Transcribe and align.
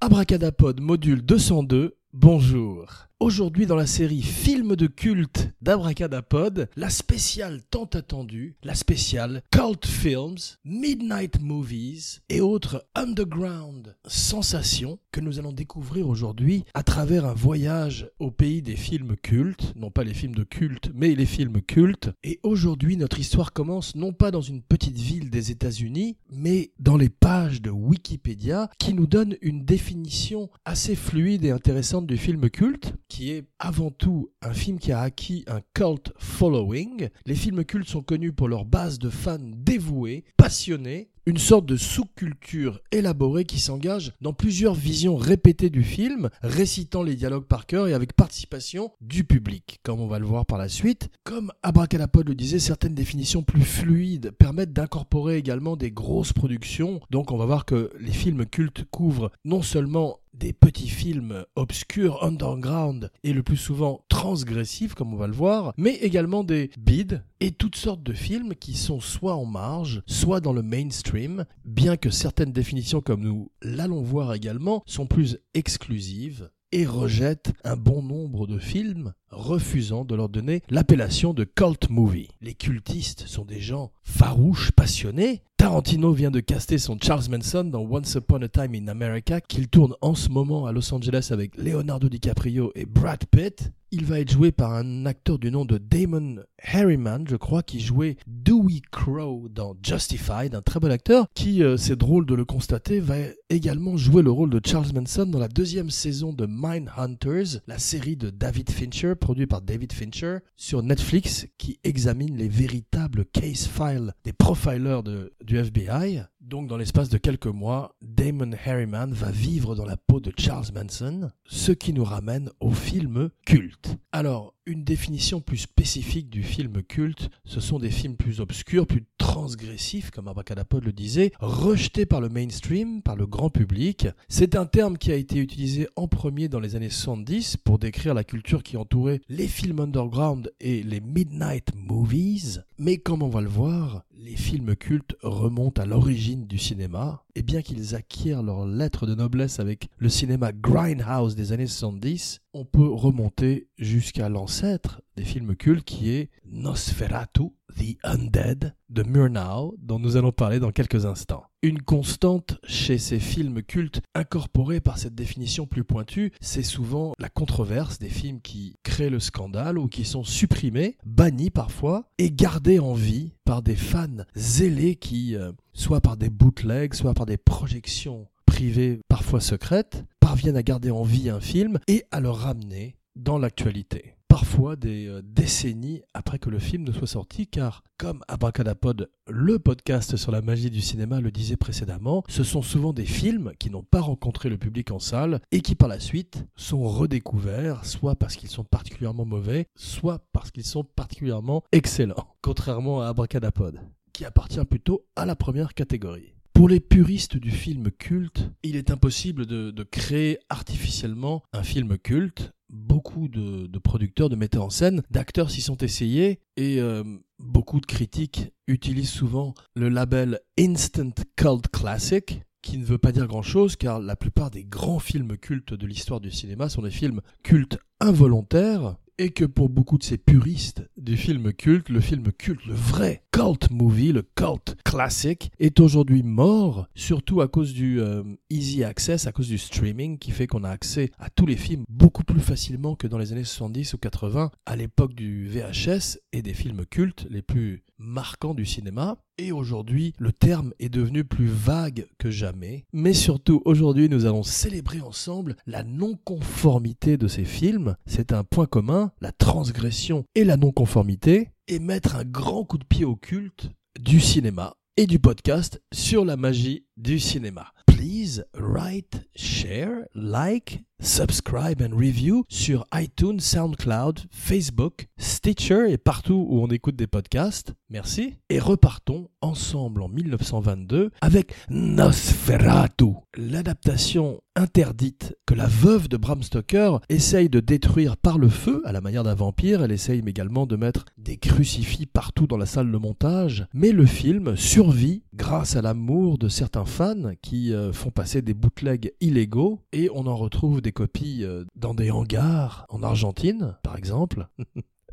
Abracadapod 0.00 0.80
module 0.80 1.20
202, 1.22 1.90
bonjour. 2.14 3.11
Aujourd'hui 3.22 3.66
dans 3.66 3.76
la 3.76 3.86
série 3.86 4.20
Films 4.20 4.74
de 4.74 4.88
culte 4.88 5.52
d'Abracadapod, 5.62 6.68
la 6.74 6.90
spéciale 6.90 7.60
tant 7.70 7.84
attendue, 7.84 8.56
la 8.64 8.74
spéciale 8.74 9.44
Cult 9.52 9.86
Films, 9.86 10.58
Midnight 10.64 11.40
Movies 11.40 12.18
et 12.28 12.40
autres 12.40 12.84
underground 12.96 13.94
sensations 14.08 14.98
que 15.12 15.20
nous 15.20 15.38
allons 15.38 15.52
découvrir 15.52 16.08
aujourd'hui 16.08 16.64
à 16.74 16.82
travers 16.82 17.24
un 17.24 17.32
voyage 17.32 18.10
au 18.18 18.32
pays 18.32 18.60
des 18.60 18.74
films 18.74 19.14
cultes, 19.14 19.72
non 19.76 19.92
pas 19.92 20.02
les 20.02 20.14
films 20.14 20.34
de 20.34 20.42
culte, 20.42 20.90
mais 20.92 21.14
les 21.14 21.26
films 21.26 21.62
cultes. 21.62 22.10
Et 22.24 22.40
aujourd'hui 22.42 22.96
notre 22.96 23.20
histoire 23.20 23.52
commence 23.52 23.94
non 23.94 24.12
pas 24.12 24.32
dans 24.32 24.40
une 24.40 24.62
petite 24.62 24.98
ville 24.98 25.30
des 25.30 25.52
États-Unis, 25.52 26.16
mais 26.28 26.72
dans 26.80 26.96
les 26.96 27.10
pages 27.10 27.62
de 27.62 27.70
Wikipédia 27.70 28.68
qui 28.80 28.94
nous 28.94 29.06
donnent 29.06 29.36
une 29.42 29.64
définition 29.64 30.50
assez 30.64 30.96
fluide 30.96 31.44
et 31.44 31.52
intéressante 31.52 32.08
du 32.08 32.16
film 32.16 32.50
culte 32.50 32.94
qui 33.12 33.30
est 33.30 33.44
avant 33.58 33.90
tout 33.90 34.30
un 34.40 34.54
film 34.54 34.78
qui 34.78 34.90
a 34.90 35.00
acquis 35.00 35.44
un 35.46 35.60
cult 35.74 36.14
following. 36.16 37.10
Les 37.26 37.34
films 37.34 37.62
cultes 37.62 37.90
sont 37.90 38.00
connus 38.00 38.32
pour 38.32 38.48
leur 38.48 38.64
base 38.64 38.98
de 38.98 39.10
fans 39.10 39.36
dévoués, 39.38 40.24
passionnés, 40.38 41.10
une 41.26 41.36
sorte 41.36 41.66
de 41.66 41.76
sous-culture 41.76 42.80
élaborée 42.90 43.44
qui 43.44 43.60
s'engage 43.60 44.12
dans 44.22 44.32
plusieurs 44.32 44.74
visions 44.74 45.14
répétées 45.14 45.68
du 45.68 45.84
film, 45.84 46.30
récitant 46.42 47.02
les 47.02 47.14
dialogues 47.14 47.44
par 47.44 47.66
cœur 47.66 47.86
et 47.86 47.92
avec 47.92 48.14
participation 48.14 48.92
du 49.02 49.24
public, 49.24 49.78
comme 49.82 50.00
on 50.00 50.08
va 50.08 50.18
le 50.18 50.26
voir 50.26 50.46
par 50.46 50.56
la 50.56 50.68
suite. 50.68 51.10
Comme 51.22 51.52
Abracadapod 51.62 52.26
le 52.26 52.34
disait, 52.34 52.58
certaines 52.58 52.94
définitions 52.94 53.42
plus 53.42 53.60
fluides 53.60 54.30
permettent 54.30 54.72
d'incorporer 54.72 55.36
également 55.36 55.76
des 55.76 55.90
grosses 55.90 56.32
productions, 56.32 57.00
donc 57.10 57.30
on 57.30 57.36
va 57.36 57.44
voir 57.44 57.66
que 57.66 57.90
les 58.00 58.10
films 58.10 58.46
cultes 58.46 58.84
couvrent 58.90 59.30
non 59.44 59.60
seulement 59.60 60.21
des 60.34 60.52
petits 60.52 60.88
films 60.88 61.44
obscurs, 61.56 62.22
underground 62.22 63.10
et 63.22 63.32
le 63.32 63.42
plus 63.42 63.56
souvent 63.56 64.04
transgressifs, 64.08 64.94
comme 64.94 65.12
on 65.12 65.18
va 65.18 65.26
le 65.26 65.32
voir, 65.32 65.72
mais 65.76 65.94
également 65.96 66.44
des 66.44 66.70
bids 66.78 67.20
et 67.40 67.50
toutes 67.50 67.76
sortes 67.76 68.02
de 68.02 68.12
films 68.12 68.54
qui 68.54 68.74
sont 68.74 69.00
soit 69.00 69.34
en 69.34 69.44
marge, 69.44 70.02
soit 70.06 70.40
dans 70.40 70.52
le 70.52 70.62
mainstream, 70.62 71.44
bien 71.64 71.96
que 71.96 72.10
certaines 72.10 72.52
définitions, 72.52 73.00
comme 73.00 73.22
nous 73.22 73.50
l'allons 73.62 74.02
voir 74.02 74.32
également, 74.34 74.82
sont 74.86 75.06
plus 75.06 75.38
exclusives 75.54 76.50
et 76.72 76.86
rejettent 76.86 77.52
un 77.64 77.76
bon 77.76 78.02
nombre 78.02 78.46
de 78.46 78.58
films, 78.58 79.12
refusant 79.30 80.04
de 80.04 80.14
leur 80.14 80.28
donner 80.28 80.62
l'appellation 80.70 81.34
de 81.34 81.44
cult 81.44 81.90
movie. 81.90 82.30
Les 82.40 82.54
cultistes 82.54 83.26
sont 83.26 83.44
des 83.44 83.60
gens 83.60 83.92
farouches, 84.02 84.72
passionnés. 84.72 85.42
Tarantino 85.62 86.12
vient 86.12 86.32
de 86.32 86.40
caster 86.40 86.76
son 86.76 86.98
Charles 87.00 87.30
Manson 87.30 87.62
dans 87.62 87.86
Once 87.88 88.16
Upon 88.16 88.42
a 88.42 88.48
Time 88.48 88.74
in 88.74 88.88
America, 88.88 89.40
qu'il 89.40 89.68
tourne 89.68 89.94
en 90.00 90.16
ce 90.16 90.28
moment 90.28 90.66
à 90.66 90.72
Los 90.72 90.92
Angeles 90.92 91.28
avec 91.30 91.56
Leonardo 91.56 92.08
DiCaprio 92.08 92.72
et 92.74 92.84
Brad 92.84 93.24
Pitt. 93.26 93.70
Il 93.94 94.06
va 94.06 94.20
être 94.20 94.32
joué 94.32 94.52
par 94.52 94.72
un 94.72 95.04
acteur 95.04 95.38
du 95.38 95.50
nom 95.50 95.66
de 95.66 95.76
Damon 95.76 96.36
Harriman, 96.64 97.26
je 97.28 97.36
crois, 97.36 97.62
qui 97.62 97.78
jouait 97.78 98.16
Dewey 98.26 98.80
Crow 98.90 99.50
dans 99.50 99.76
Justified, 99.82 100.54
un 100.54 100.62
très 100.62 100.80
bon 100.80 100.90
acteur, 100.90 101.26
qui, 101.34 101.62
euh, 101.62 101.76
c'est 101.76 101.96
drôle 101.96 102.24
de 102.24 102.34
le 102.34 102.46
constater, 102.46 103.00
va 103.00 103.16
également 103.50 103.98
jouer 103.98 104.22
le 104.22 104.30
rôle 104.30 104.48
de 104.48 104.62
Charles 104.64 104.94
Manson 104.94 105.26
dans 105.26 105.38
la 105.38 105.48
deuxième 105.48 105.90
saison 105.90 106.32
de 106.32 106.46
Mindhunters, 106.48 107.60
la 107.66 107.78
série 107.78 108.16
de 108.16 108.30
David 108.30 108.70
Fincher, 108.70 109.14
produite 109.14 109.50
par 109.50 109.60
David 109.60 109.92
Fincher, 109.92 110.38
sur 110.56 110.82
Netflix, 110.82 111.46
qui 111.58 111.78
examine 111.84 112.34
les 112.38 112.48
véritables 112.48 113.26
case 113.26 113.66
files 113.66 114.14
des 114.24 114.32
profilers 114.32 115.02
de, 115.02 115.34
FBI. 115.58 116.22
Donc, 116.40 116.68
dans 116.68 116.76
l'espace 116.76 117.08
de 117.08 117.18
quelques 117.18 117.46
mois, 117.46 117.96
Damon 118.22 118.52
Harriman 118.64 119.12
va 119.12 119.32
vivre 119.32 119.74
dans 119.74 119.84
la 119.84 119.96
peau 119.96 120.20
de 120.20 120.32
Charles 120.38 120.66
Manson, 120.72 121.32
ce 121.44 121.72
qui 121.72 121.92
nous 121.92 122.04
ramène 122.04 122.50
au 122.60 122.70
film 122.70 123.30
culte. 123.44 123.96
Alors, 124.12 124.54
une 124.64 124.84
définition 124.84 125.40
plus 125.40 125.56
spécifique 125.56 126.30
du 126.30 126.44
film 126.44 126.84
culte, 126.84 127.30
ce 127.44 127.58
sont 127.58 127.80
des 127.80 127.90
films 127.90 128.16
plus 128.16 128.38
obscurs, 128.38 128.86
plus 128.86 129.04
transgressifs, 129.18 130.12
comme 130.12 130.28
Abracadapod 130.28 130.84
le 130.84 130.92
disait, 130.92 131.32
rejetés 131.40 132.06
par 132.06 132.20
le 132.20 132.28
mainstream, 132.28 133.02
par 133.02 133.16
le 133.16 133.26
grand 133.26 133.50
public. 133.50 134.06
C'est 134.28 134.54
un 134.54 134.66
terme 134.66 134.98
qui 134.98 135.10
a 135.10 135.16
été 135.16 135.38
utilisé 135.38 135.88
en 135.96 136.06
premier 136.06 136.48
dans 136.48 136.60
les 136.60 136.76
années 136.76 136.90
70 136.90 137.56
pour 137.56 137.80
décrire 137.80 138.14
la 138.14 138.22
culture 138.22 138.62
qui 138.62 138.76
entourait 138.76 139.20
les 139.28 139.48
films 139.48 139.80
underground 139.80 140.52
et 140.60 140.84
les 140.84 141.00
midnight 141.00 141.74
movies. 141.74 142.62
Mais 142.78 142.98
comme 142.98 143.22
on 143.22 143.30
va 143.30 143.40
le 143.40 143.48
voir, 143.48 144.04
les 144.16 144.36
films 144.36 144.76
cultes 144.76 145.16
remontent 145.22 145.82
à 145.82 145.86
l'origine 145.86 146.46
du 146.46 146.58
cinéma, 146.58 147.24
et 147.34 147.42
bien 147.42 147.62
qu'ils 147.62 147.96
acquièrent 147.96 148.11
leur 148.24 148.66
lettre 148.66 149.06
de 149.06 149.14
noblesse 149.14 149.60
avec 149.60 149.88
le 149.98 150.08
cinéma 150.08 150.52
Grindhouse 150.52 151.34
des 151.34 151.52
années 151.52 151.66
70, 151.66 152.40
on 152.54 152.64
peut 152.64 152.88
remonter 152.88 153.68
jusqu'à 153.78 154.28
l'ancêtre 154.28 155.00
des 155.16 155.24
films 155.24 155.56
cultes 155.56 155.84
qui 155.84 156.10
est 156.10 156.30
Nosferatu, 156.44 157.50
The 157.76 157.96
Undead 158.04 158.74
de 158.90 159.02
Murnau, 159.02 159.74
dont 159.78 159.98
nous 159.98 160.16
allons 160.16 160.32
parler 160.32 160.60
dans 160.60 160.70
quelques 160.70 161.06
instants. 161.06 161.44
Une 161.62 161.80
constante 161.80 162.58
chez 162.64 162.98
ces 162.98 163.18
films 163.18 163.62
cultes 163.62 164.02
incorporés 164.14 164.80
par 164.80 164.98
cette 164.98 165.14
définition 165.14 165.66
plus 165.66 165.84
pointue, 165.84 166.32
c'est 166.40 166.62
souvent 166.62 167.12
la 167.18 167.28
controverse 167.28 167.98
des 167.98 168.08
films 168.08 168.40
qui 168.40 168.76
créent 168.82 169.10
le 169.10 169.20
scandale 169.20 169.78
ou 169.78 169.88
qui 169.88 170.04
sont 170.04 170.24
supprimés, 170.24 170.96
bannis 171.04 171.50
parfois, 171.50 172.10
et 172.18 172.30
gardés 172.30 172.78
en 172.78 172.94
vie 172.94 173.32
des 173.60 173.76
fans 173.76 174.24
zélés 174.34 174.96
qui, 174.96 175.36
euh, 175.36 175.52
soit 175.74 176.00
par 176.00 176.16
des 176.16 176.30
bootlegs, 176.30 176.94
soit 176.94 177.12
par 177.12 177.26
des 177.26 177.36
projections 177.36 178.28
privées 178.46 179.00
parfois 179.08 179.40
secrètes, 179.40 180.04
parviennent 180.20 180.56
à 180.56 180.62
garder 180.62 180.90
en 180.90 181.02
vie 181.02 181.28
un 181.28 181.40
film 181.40 181.78
et 181.88 182.04
à 182.10 182.20
le 182.20 182.30
ramener 182.30 182.96
dans 183.16 183.38
l'actualité 183.38 184.14
parfois 184.32 184.76
des 184.76 185.08
euh, 185.08 185.20
décennies 185.22 186.00
après 186.14 186.38
que 186.38 186.48
le 186.48 186.58
film 186.58 186.84
ne 186.84 186.92
soit 186.92 187.06
sorti, 187.06 187.46
car 187.46 187.84
comme 187.98 188.24
Abracadapod, 188.28 189.10
le 189.28 189.58
podcast 189.58 190.16
sur 190.16 190.32
la 190.32 190.40
magie 190.40 190.70
du 190.70 190.80
cinéma 190.80 191.20
le 191.20 191.30
disait 191.30 191.58
précédemment, 191.58 192.24
ce 192.30 192.42
sont 192.42 192.62
souvent 192.62 192.94
des 192.94 193.04
films 193.04 193.52
qui 193.58 193.68
n'ont 193.68 193.82
pas 193.82 194.00
rencontré 194.00 194.48
le 194.48 194.56
public 194.56 194.90
en 194.90 194.98
salle 194.98 195.42
et 195.50 195.60
qui 195.60 195.74
par 195.74 195.90
la 195.90 196.00
suite 196.00 196.46
sont 196.56 196.82
redécouverts, 196.82 197.84
soit 197.84 198.16
parce 198.16 198.36
qu'ils 198.36 198.48
sont 198.48 198.64
particulièrement 198.64 199.26
mauvais, 199.26 199.66
soit 199.76 200.24
parce 200.32 200.50
qu'ils 200.50 200.64
sont 200.64 200.84
particulièrement 200.84 201.62
excellents, 201.70 202.28
contrairement 202.40 203.02
à 203.02 203.08
Abracadapod, 203.08 203.80
qui 204.14 204.24
appartient 204.24 204.64
plutôt 204.64 205.04
à 205.14 205.26
la 205.26 205.36
première 205.36 205.74
catégorie. 205.74 206.32
Pour 206.54 206.70
les 206.70 206.80
puristes 206.80 207.36
du 207.36 207.50
film 207.50 207.90
culte, 207.90 208.50
il 208.62 208.76
est 208.76 208.90
impossible 208.90 209.44
de, 209.44 209.70
de 209.70 209.82
créer 209.82 210.38
artificiellement 210.48 211.42
un 211.52 211.62
film 211.62 211.98
culte 211.98 212.54
beaucoup 212.72 213.28
de, 213.28 213.78
producteurs, 213.78 214.28
de 214.28 214.36
metteurs 214.36 214.64
en 214.64 214.70
scène, 214.70 215.02
d'acteurs 215.10 215.50
s'y 215.50 215.60
sont 215.60 215.76
essayés 215.76 216.40
et 216.56 216.80
euh, 216.80 217.04
beaucoup 217.38 217.80
de 217.80 217.86
critiques 217.86 218.52
utilisent 218.66 219.10
souvent 219.10 219.54
le 219.74 219.88
label 219.88 220.40
Instant 220.58 221.12
Cult 221.36 221.68
Classic 221.68 222.42
qui 222.62 222.78
ne 222.78 222.84
veut 222.84 222.98
pas 222.98 223.12
dire 223.12 223.26
grand-chose 223.26 223.76
car 223.76 224.00
la 224.00 224.16
plupart 224.16 224.50
des 224.50 224.64
grands 224.64 225.00
films 225.00 225.36
cultes 225.36 225.74
de 225.74 225.86
l'histoire 225.86 226.20
du 226.20 226.30
cinéma 226.30 226.68
sont 226.68 226.82
des 226.82 226.90
films 226.90 227.20
cultes 227.42 227.78
involontaires 228.00 228.96
et 229.22 229.30
que 229.30 229.44
pour 229.44 229.68
beaucoup 229.68 229.98
de 229.98 230.02
ces 230.02 230.18
puristes 230.18 230.82
du 230.96 231.16
film 231.16 231.52
culte, 231.52 231.90
le 231.90 232.00
film 232.00 232.32
culte, 232.32 232.66
le 232.66 232.74
vrai 232.74 233.22
cult 233.30 233.70
movie, 233.70 234.10
le 234.10 234.22
cult 234.22 234.74
classique, 234.84 235.52
est 235.60 235.78
aujourd'hui 235.78 236.24
mort, 236.24 236.88
surtout 236.96 237.40
à 237.40 237.46
cause 237.46 237.72
du 237.72 238.00
euh, 238.00 238.24
easy 238.50 238.82
access, 238.82 239.28
à 239.28 239.32
cause 239.32 239.46
du 239.46 239.58
streaming, 239.58 240.18
qui 240.18 240.32
fait 240.32 240.48
qu'on 240.48 240.64
a 240.64 240.70
accès 240.70 241.12
à 241.20 241.30
tous 241.30 241.46
les 241.46 241.54
films 241.54 241.84
beaucoup 241.88 242.24
plus 242.24 242.40
facilement 242.40 242.96
que 242.96 243.06
dans 243.06 243.18
les 243.18 243.30
années 243.30 243.44
70 243.44 243.94
ou 243.94 243.98
80, 243.98 244.50
à 244.66 244.74
l'époque 244.74 245.14
du 245.14 245.46
VHS 245.46 246.18
et 246.32 246.42
des 246.42 246.54
films 246.54 246.84
cultes 246.84 247.28
les 247.30 247.42
plus 247.42 247.84
marquants 248.02 248.54
du 248.54 248.66
cinéma. 248.66 249.16
Et 249.38 249.52
aujourd'hui, 249.52 250.12
le 250.18 250.32
terme 250.32 250.72
est 250.78 250.88
devenu 250.88 251.24
plus 251.24 251.46
vague 251.46 252.06
que 252.18 252.30
jamais. 252.30 252.84
Mais 252.92 253.14
surtout, 253.14 253.62
aujourd'hui, 253.64 254.08
nous 254.08 254.26
allons 254.26 254.42
célébrer 254.42 255.00
ensemble 255.00 255.56
la 255.66 255.82
non-conformité 255.82 257.16
de 257.16 257.28
ces 257.28 257.44
films. 257.44 257.96
C'est 258.06 258.32
un 258.32 258.44
point 258.44 258.66
commun, 258.66 259.12
la 259.20 259.32
transgression 259.32 260.24
et 260.34 260.44
la 260.44 260.56
non-conformité 260.56 261.50
et 261.68 261.78
mettre 261.78 262.16
un 262.16 262.24
grand 262.24 262.64
coup 262.64 262.78
de 262.78 262.84
pied 262.84 263.04
au 263.04 263.16
culte 263.16 263.70
du 263.98 264.20
cinéma 264.20 264.76
et 264.96 265.06
du 265.06 265.18
podcast 265.18 265.80
sur 265.92 266.24
la 266.24 266.36
magie 266.36 266.86
du 266.96 267.18
cinéma. 267.18 267.72
Please 267.86 268.44
write, 268.54 269.26
share, 269.34 270.06
like, 270.14 270.84
subscribe 271.02 271.82
and 271.82 271.96
review 271.96 272.44
sur 272.48 272.86
iTunes, 272.94 273.40
SoundCloud, 273.40 274.20
Facebook, 274.30 275.08
Stitcher 275.18 275.90
et 275.90 275.98
partout 275.98 276.46
où 276.48 276.62
on 276.62 276.68
écoute 276.68 276.96
des 276.96 277.06
podcasts. 277.06 277.74
Merci. 277.90 278.36
Et 278.48 278.58
repartons 278.58 279.28
ensemble 279.40 280.02
en 280.02 280.08
1922 280.08 281.10
avec 281.20 281.54
Nosferatu, 281.68 283.14
l'adaptation 283.36 284.40
interdite 284.56 285.36
que 285.46 285.54
la 285.54 285.66
veuve 285.66 286.08
de 286.08 286.16
Bram 286.16 286.42
Stoker 286.42 286.98
essaye 287.08 287.48
de 287.48 287.60
détruire 287.60 288.16
par 288.16 288.38
le 288.38 288.48
feu, 288.48 288.82
à 288.84 288.92
la 288.92 289.00
manière 289.00 289.24
d'un 289.24 289.34
vampire. 289.34 289.82
Elle 289.82 289.92
essaye 289.92 290.22
également 290.26 290.66
de 290.66 290.76
mettre 290.76 291.04
des 291.18 291.36
crucifix 291.36 292.06
partout 292.06 292.46
dans 292.46 292.56
la 292.56 292.66
salle 292.66 292.90
de 292.90 292.96
montage. 292.96 293.66
Mais 293.74 293.92
le 293.92 294.06
film 294.06 294.56
survit 294.56 295.22
grâce 295.34 295.76
à 295.76 295.82
l'amour 295.82 296.38
de 296.38 296.48
certains 296.48 296.84
fans 296.84 297.32
qui 297.40 297.72
euh, 297.72 297.92
font 297.92 298.10
passer 298.10 298.42
des 298.42 298.54
bootlegs 298.54 299.12
illégaux 299.20 299.80
et 299.92 300.10
on 300.14 300.26
en 300.26 300.36
retrouve 300.36 300.80
des 300.80 300.92
copies 300.92 301.44
euh, 301.44 301.64
dans 301.76 301.94
des 301.94 302.10
hangars 302.10 302.86
en 302.88 303.02
Argentine, 303.02 303.76
par 303.82 303.96
exemple. 303.96 304.48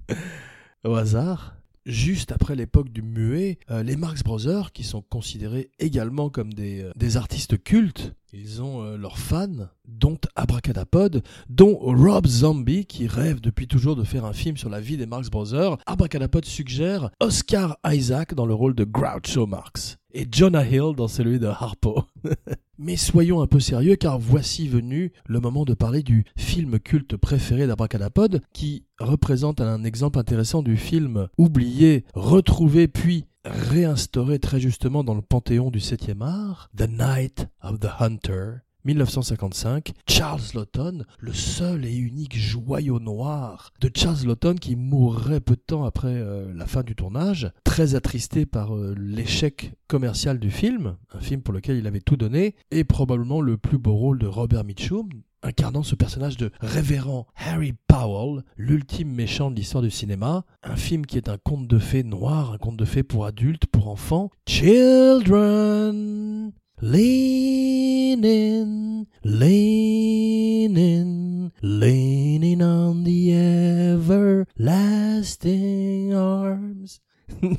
Au 0.85 0.95
hasard 0.95 1.58
juste 1.85 2.31
après 2.31 2.55
l'époque 2.55 2.89
du 2.89 3.01
muet, 3.01 3.59
euh, 3.71 3.83
les 3.83 3.95
Marx 3.95 4.23
Brothers, 4.23 4.71
qui 4.71 4.83
sont 4.83 5.01
considérés 5.01 5.71
également 5.79 6.29
comme 6.29 6.53
des, 6.53 6.81
euh, 6.83 7.17
artistes 7.17 7.61
cultes, 7.63 8.13
ils 8.31 8.61
ont 8.61 8.83
euh, 8.83 8.97
leurs 8.97 9.17
fans, 9.17 9.69
dont 9.87 10.19
Abracadapod, 10.35 11.23
dont 11.49 11.77
Rob 11.79 12.27
Zombie, 12.27 12.85
qui 12.85 13.07
rêve 13.07 13.41
depuis 13.41 13.67
toujours 13.67 13.95
de 13.95 14.03
faire 14.03 14.25
un 14.25 14.33
film 14.33 14.57
sur 14.57 14.69
la 14.69 14.79
vie 14.79 14.97
des 14.97 15.07
Marx 15.07 15.29
Brothers. 15.29 15.77
Abracadapod 15.85 16.45
suggère 16.45 17.09
Oscar 17.19 17.77
Isaac 17.85 18.35
dans 18.35 18.45
le 18.45 18.53
rôle 18.53 18.75
de 18.75 18.83
Groucho 18.83 19.47
Marx 19.47 19.97
et 20.13 20.27
Jonah 20.31 20.65
Hill 20.65 20.93
dans 20.95 21.07
celui 21.07 21.39
de 21.39 21.47
Harpo. 21.47 22.03
Mais 22.81 22.95
soyons 22.95 23.41
un 23.41 23.45
peu 23.45 23.59
sérieux 23.59 23.97
car 23.97 24.17
voici 24.17 24.69
venu 24.69 25.11
le 25.27 25.41
moment 25.41 25.65
de 25.65 25.73
parler 25.73 26.01
du 26.01 26.23
film 26.37 26.79
culte 26.79 27.17
préféré 27.17 27.67
d'Abracadapod 27.67 28.41
qui 28.53 28.85
représente 28.99 29.59
un 29.59 29.83
exemple 29.83 30.17
intéressant 30.17 30.63
du 30.63 30.77
film 30.77 31.27
oublié, 31.37 32.05
retrouvé 32.13 32.87
puis 32.87 33.25
réinstauré 33.43 34.39
très 34.39 34.61
justement 34.61 35.03
dans 35.03 35.13
le 35.13 35.21
panthéon 35.21 35.71
du 35.71 35.79
7e 35.79 36.21
art, 36.21 36.69
The 36.77 36.87
Night 36.89 37.47
of 37.61 37.81
the 37.81 37.89
Hunter, 37.99 38.59
1955, 38.85 39.91
Charles 40.07 40.41
Lawton, 40.53 41.05
le 41.19 41.33
seul 41.33 41.85
et 41.85 41.95
unique 41.95 42.37
joyau 42.37 42.99
noir 42.99 43.71
de 43.81 43.91
Charles 43.93 44.25
Lawton 44.25 44.55
qui 44.55 44.75
mourrait 44.75 45.41
peu 45.41 45.55
de 45.55 45.61
temps 45.61 45.83
après 45.83 46.07
euh, 46.07 46.51
la 46.53 46.65
fin 46.65 46.83
du 46.83 46.95
tournage, 46.95 47.51
très 47.63 47.95
attristé 47.95 48.45
par 48.45 48.75
euh, 48.75 48.95
l'échec 48.97 49.73
commercial 49.87 50.39
du 50.39 50.51
film, 50.51 50.95
un 51.13 51.19
film 51.19 51.41
pour 51.41 51.53
lequel 51.53 51.77
il 51.77 51.87
avait 51.87 51.99
tout 51.99 52.17
donné, 52.17 52.55
et 52.71 52.83
probablement 52.83 53.41
le 53.41 53.57
plus 53.57 53.77
beau 53.77 53.93
rôle 53.93 54.19
de 54.19 54.27
Robert 54.27 54.63
Mitchum, 54.63 55.09
incarnant 55.43 55.83
ce 55.83 55.95
personnage 55.95 56.37
de 56.37 56.51
révérend 56.59 57.27
Harry 57.35 57.73
Powell, 57.87 58.43
l'ultime 58.57 59.13
méchant 59.13 59.51
de 59.51 59.55
l'histoire 59.55 59.83
du 59.83 59.91
cinéma, 59.91 60.45
un 60.63 60.75
film 60.75 61.05
qui 61.05 61.17
est 61.17 61.29
un 61.29 61.37
conte 61.37 61.67
de 61.67 61.79
fées 61.79 62.03
noir, 62.03 62.53
un 62.53 62.57
conte 62.57 62.77
de 62.77 62.85
fées 62.85 63.03
pour 63.03 63.25
adultes, 63.25 63.67
pour 63.67 63.89
enfants. 63.89 64.31
Children, 64.47 66.51
lean 66.81 68.23
in, 68.23 69.05
lean 69.23 70.77
in, 70.77 71.51
leaning 71.61 72.61
on 72.61 73.03
the 73.03 73.33
everlasting 73.91 76.13
arms. 76.13 77.01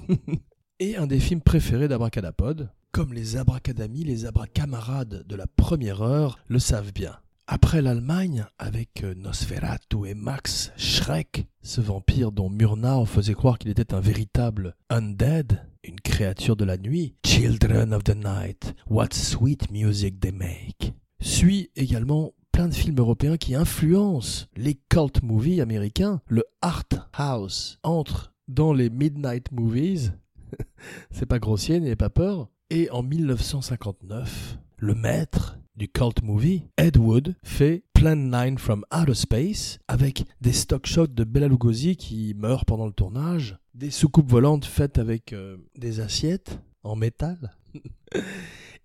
Et 0.80 0.96
un 0.96 1.06
des 1.06 1.20
films 1.20 1.42
préférés 1.42 1.88
d'Abracadapod, 1.88 2.70
comme 2.92 3.12
les 3.12 3.36
abracadamis, 3.36 4.04
les 4.04 4.24
abracamarades 4.24 5.26
de 5.26 5.36
la 5.36 5.46
première 5.46 6.02
heure 6.02 6.38
le 6.48 6.58
savent 6.58 6.92
bien. 6.92 7.18
Après 7.52 7.82
l'Allemagne, 7.82 8.46
avec 8.60 9.02
euh, 9.02 9.12
Nosferatu 9.16 10.06
et 10.06 10.14
Max 10.14 10.70
Schreck, 10.76 11.48
ce 11.62 11.80
vampire 11.80 12.30
dont 12.30 12.48
Murnau 12.48 13.06
faisait 13.06 13.34
croire 13.34 13.58
qu'il 13.58 13.72
était 13.72 13.92
un 13.92 13.98
véritable 13.98 14.76
undead, 14.88 15.60
une 15.82 15.98
créature 15.98 16.54
de 16.54 16.64
la 16.64 16.76
nuit, 16.76 17.16
Children 17.26 17.92
of 17.92 18.04
the 18.04 18.14
Night, 18.14 18.72
what 18.88 19.08
sweet 19.10 19.68
music 19.72 20.20
they 20.20 20.30
make, 20.30 20.94
suit 21.20 21.70
également 21.74 22.34
plein 22.52 22.68
de 22.68 22.74
films 22.74 23.00
européens 23.00 23.36
qui 23.36 23.56
influencent 23.56 24.46
les 24.54 24.78
cult 24.88 25.20
movies 25.24 25.60
américains. 25.60 26.20
Le 26.28 26.44
art 26.62 26.84
house 27.14 27.80
entre 27.82 28.32
dans 28.46 28.72
les 28.72 28.90
midnight 28.90 29.50
movies, 29.50 30.12
c'est 31.10 31.26
pas 31.26 31.40
grossier, 31.40 31.80
n'ayez 31.80 31.96
pas 31.96 32.10
peur. 32.10 32.48
Et 32.70 32.88
en 32.92 33.02
1959, 33.02 34.56
le 34.76 34.94
maître 34.94 35.59
du 35.80 35.88
cult 35.88 36.22
movie, 36.22 36.64
Ed 36.76 36.98
Wood 36.98 37.36
fait 37.42 37.84
Plan 37.94 38.14
9 38.14 38.58
from 38.58 38.84
Outer 38.94 39.14
Space 39.14 39.78
avec 39.88 40.24
des 40.42 40.52
stock 40.52 40.84
shots 40.84 41.06
de 41.06 41.24
Bela 41.24 41.48
Lugosi 41.48 41.96
qui 41.96 42.34
meurt 42.36 42.66
pendant 42.66 42.84
le 42.84 42.92
tournage, 42.92 43.56
des 43.72 43.90
soucoupes 43.90 44.30
volantes 44.30 44.66
faites 44.66 44.98
avec 44.98 45.32
euh, 45.32 45.56
des 45.78 46.00
assiettes 46.00 46.60
en 46.82 46.96
métal. 46.96 47.56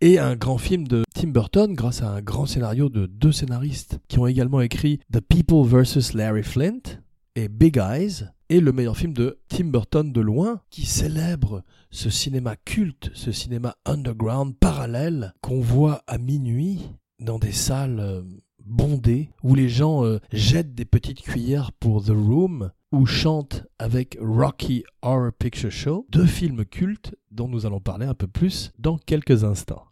et 0.02 0.20
un 0.20 0.38
grand 0.38 0.58
film 0.58 0.88
de 0.88 1.04
Tim 1.14 1.32
Burton 1.32 1.74
grâce 1.74 2.02
à 2.02 2.10
un 2.12 2.22
grand 2.22 2.46
scénario 2.46 2.88
de 2.88 3.08
deux 3.08 3.34
scénaristes 3.34 4.00
qui 4.08 4.18
ont 4.20 4.28
également 4.28 4.62
écrit 4.62 5.02
The 5.12 5.20
People 5.20 5.68
vs. 5.68 6.14
Larry 6.14 6.44
Flint 6.44 7.02
et 7.36 7.50
Big 7.50 7.76
Eyes, 7.78 8.30
et 8.50 8.60
le 8.60 8.72
meilleur 8.72 8.98
film 8.98 9.14
de 9.14 9.40
Tim 9.48 9.66
Burton 9.66 10.12
de 10.12 10.22
loin, 10.22 10.62
qui 10.70 10.86
célèbre 10.86 11.64
ce 11.92 12.10
cinéma 12.10 12.56
culte, 12.56 13.12
ce 13.14 13.32
cinéma 13.32 13.76
underground 13.86 14.56
parallèle 14.60 15.34
qu'on 15.42 15.62
voit 15.62 16.04
à 16.08 16.18
minuit 16.18 16.82
dans 17.20 17.40
des 17.40 17.52
salles 17.52 18.00
euh, 18.00 18.22
bondées 18.66 19.30
où 19.44 19.56
les 19.56 19.70
gens 19.70 20.04
euh, 20.04 20.20
jettent 20.32 20.76
des 20.76 20.86
petites 20.86 21.22
cuillères 21.22 21.72
pour 21.72 22.04
The 22.04 22.10
Room 22.10 22.72
ou 22.92 23.06
chantent 23.06 23.66
avec 23.80 24.18
Rocky 24.22 24.84
Horror 25.02 25.32
Picture 25.38 25.72
Show, 25.72 26.06
deux 26.10 26.26
films 26.26 26.66
cultes 26.66 27.16
dont 27.32 27.48
nous 27.48 27.66
allons 27.66 27.80
parler 27.82 28.06
un 28.06 28.14
peu 28.14 28.28
plus 28.28 28.72
dans 28.78 28.98
quelques 28.98 29.44
instants 29.44 29.86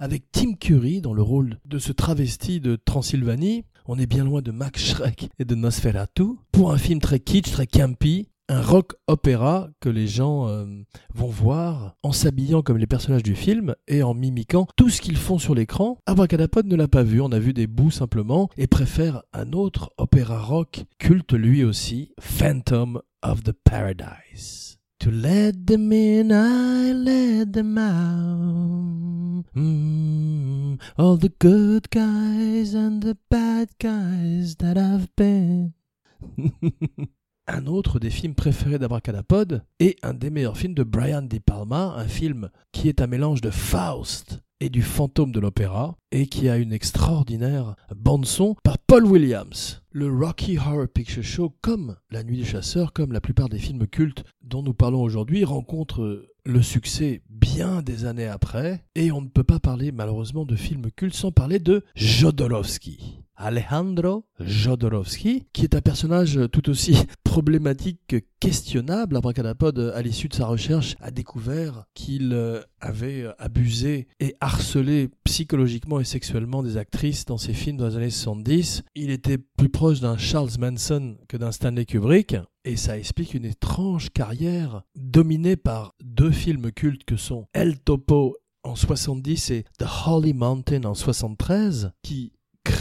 Avec 0.00 0.32
Tim 0.32 0.54
Curry 0.54 1.00
dans 1.00 1.14
le 1.14 1.22
rôle 1.22 1.60
de 1.64 1.78
ce 1.78 1.92
travesti 1.92 2.58
de 2.58 2.74
Transylvanie, 2.74 3.64
on 3.86 3.96
est 3.96 4.06
bien 4.06 4.24
loin 4.24 4.42
de 4.42 4.50
Max 4.50 4.82
Schreck 4.84 5.28
et 5.38 5.44
de 5.44 5.54
Nosferatu. 5.54 6.24
Pour 6.50 6.72
un 6.72 6.76
film 6.76 6.98
très 6.98 7.20
kitsch, 7.20 7.52
très 7.52 7.68
campy, 7.68 8.30
un 8.48 8.60
rock 8.60 8.94
opéra 9.06 9.68
que 9.78 9.88
les 9.88 10.08
gens 10.08 10.48
euh, 10.48 10.66
vont 11.14 11.28
voir 11.28 11.94
en 12.02 12.10
s'habillant 12.10 12.62
comme 12.62 12.78
les 12.78 12.88
personnages 12.88 13.22
du 13.22 13.36
film 13.36 13.76
et 13.86 14.02
en 14.02 14.12
mimiquant 14.12 14.66
tout 14.76 14.90
ce 14.90 15.00
qu'ils 15.00 15.16
font 15.16 15.38
sur 15.38 15.54
l'écran. 15.54 15.98
Abracadapod 16.06 16.66
ne 16.66 16.74
l'a 16.74 16.88
pas 16.88 17.04
vu, 17.04 17.20
on 17.20 17.30
a 17.30 17.38
vu 17.38 17.52
des 17.52 17.68
bouts 17.68 17.92
simplement 17.92 18.50
et 18.56 18.66
préfère 18.66 19.22
un 19.32 19.52
autre 19.52 19.92
opéra 19.98 20.42
rock 20.42 20.82
culte 20.98 21.32
lui 21.32 21.62
aussi, 21.62 22.12
Phantom 22.20 23.00
of 23.22 23.44
the 23.44 23.52
Paradise. 23.52 24.81
To 25.02 25.10
let 25.10 25.66
them 25.66 25.92
in, 25.92 26.30
I 26.30 26.92
let 26.92 27.52
them 27.52 27.76
out. 27.76 29.44
Mm, 29.56 30.80
all 30.96 31.16
the 31.16 31.32
good 31.40 31.90
guys 31.90 32.76
and 32.76 33.02
the 33.02 33.16
bad 33.28 33.70
guys 33.80 34.54
that 34.58 34.78
I've 34.78 35.08
been. 35.16 35.72
un 37.48 37.66
autre 37.66 37.98
des 37.98 38.10
films 38.10 38.36
préférés 38.36 38.78
d'Abracadapod 38.78 39.64
et 39.80 39.96
un 40.04 40.14
des 40.14 40.30
meilleurs 40.30 40.56
films 40.56 40.74
de 40.74 40.84
Brian 40.84 41.22
De 41.22 41.38
Palma, 41.38 41.94
un 41.96 42.06
film 42.06 42.50
qui 42.70 42.88
est 42.88 43.00
un 43.00 43.08
mélange 43.08 43.40
de 43.40 43.50
Faust 43.50 44.40
et 44.62 44.68
du 44.68 44.82
fantôme 44.82 45.32
de 45.32 45.40
l'opéra, 45.40 45.96
et 46.12 46.28
qui 46.28 46.48
a 46.48 46.56
une 46.56 46.72
extraordinaire 46.72 47.74
bande-son 47.96 48.54
par 48.62 48.78
Paul 48.78 49.04
Williams. 49.04 49.82
Le 49.90 50.08
Rocky 50.08 50.56
Horror 50.56 50.86
Picture 50.86 51.24
Show, 51.24 51.52
comme 51.60 51.96
La 52.12 52.22
Nuit 52.22 52.36
des 52.36 52.44
Chasseurs, 52.44 52.92
comme 52.92 53.10
la 53.10 53.20
plupart 53.20 53.48
des 53.48 53.58
films 53.58 53.88
cultes 53.88 54.22
dont 54.40 54.62
nous 54.62 54.72
parlons 54.72 55.02
aujourd'hui, 55.02 55.42
rencontre 55.42 56.28
le 56.44 56.62
succès 56.62 57.22
bien 57.28 57.82
des 57.82 58.04
années 58.04 58.28
après, 58.28 58.84
et 58.94 59.10
on 59.10 59.20
ne 59.20 59.28
peut 59.28 59.42
pas 59.42 59.58
parler 59.58 59.90
malheureusement 59.90 60.44
de 60.44 60.54
films 60.54 60.92
cultes 60.94 61.16
sans 61.16 61.32
parler 61.32 61.58
de 61.58 61.84
Jodorowsky. 61.96 63.18
Alejandro 63.36 64.24
Jodorowsky, 64.40 65.46
qui 65.52 65.64
est 65.64 65.74
un 65.74 65.80
personnage 65.80 66.38
tout 66.52 66.68
aussi 66.70 66.96
problématique 67.24 68.00
que 68.06 68.20
questionnable. 68.40 69.16
Abracadapod, 69.16 69.92
à 69.94 70.02
l'issue 70.02 70.28
de 70.28 70.34
sa 70.34 70.46
recherche, 70.46 70.96
a 71.00 71.10
découvert 71.10 71.84
qu'il 71.94 72.32
euh, 72.32 72.60
avait 72.80 73.26
abusé 73.38 74.08
et 74.20 74.34
harcelé 74.40 75.10
psychologiquement 75.24 76.00
et 76.00 76.04
sexuellement 76.04 76.62
des 76.62 76.76
actrices 76.76 77.24
dans 77.24 77.38
ses 77.38 77.54
films 77.54 77.78
dans 77.78 77.88
les 77.88 77.96
années 77.96 78.10
70. 78.10 78.82
Il 78.94 79.10
était 79.10 79.38
plus 79.38 79.68
proche 79.68 80.00
d'un 80.00 80.16
Charles 80.16 80.50
Manson 80.58 81.16
que 81.28 81.36
d'un 81.36 81.52
Stanley 81.52 81.84
Kubrick. 81.84 82.36
Et 82.64 82.76
ça 82.76 82.96
explique 82.96 83.34
une 83.34 83.44
étrange 83.44 84.10
carrière 84.10 84.82
dominée 84.94 85.56
par 85.56 85.94
deux 86.02 86.30
films 86.30 86.70
cultes 86.70 87.04
que 87.04 87.16
sont 87.16 87.46
El 87.52 87.80
Topo 87.80 88.36
en 88.62 88.76
70 88.76 89.50
et 89.50 89.64
The 89.78 89.86
Holy 90.06 90.32
Mountain 90.32 90.84
en 90.84 90.94
73, 90.94 91.90
qui 92.02 92.32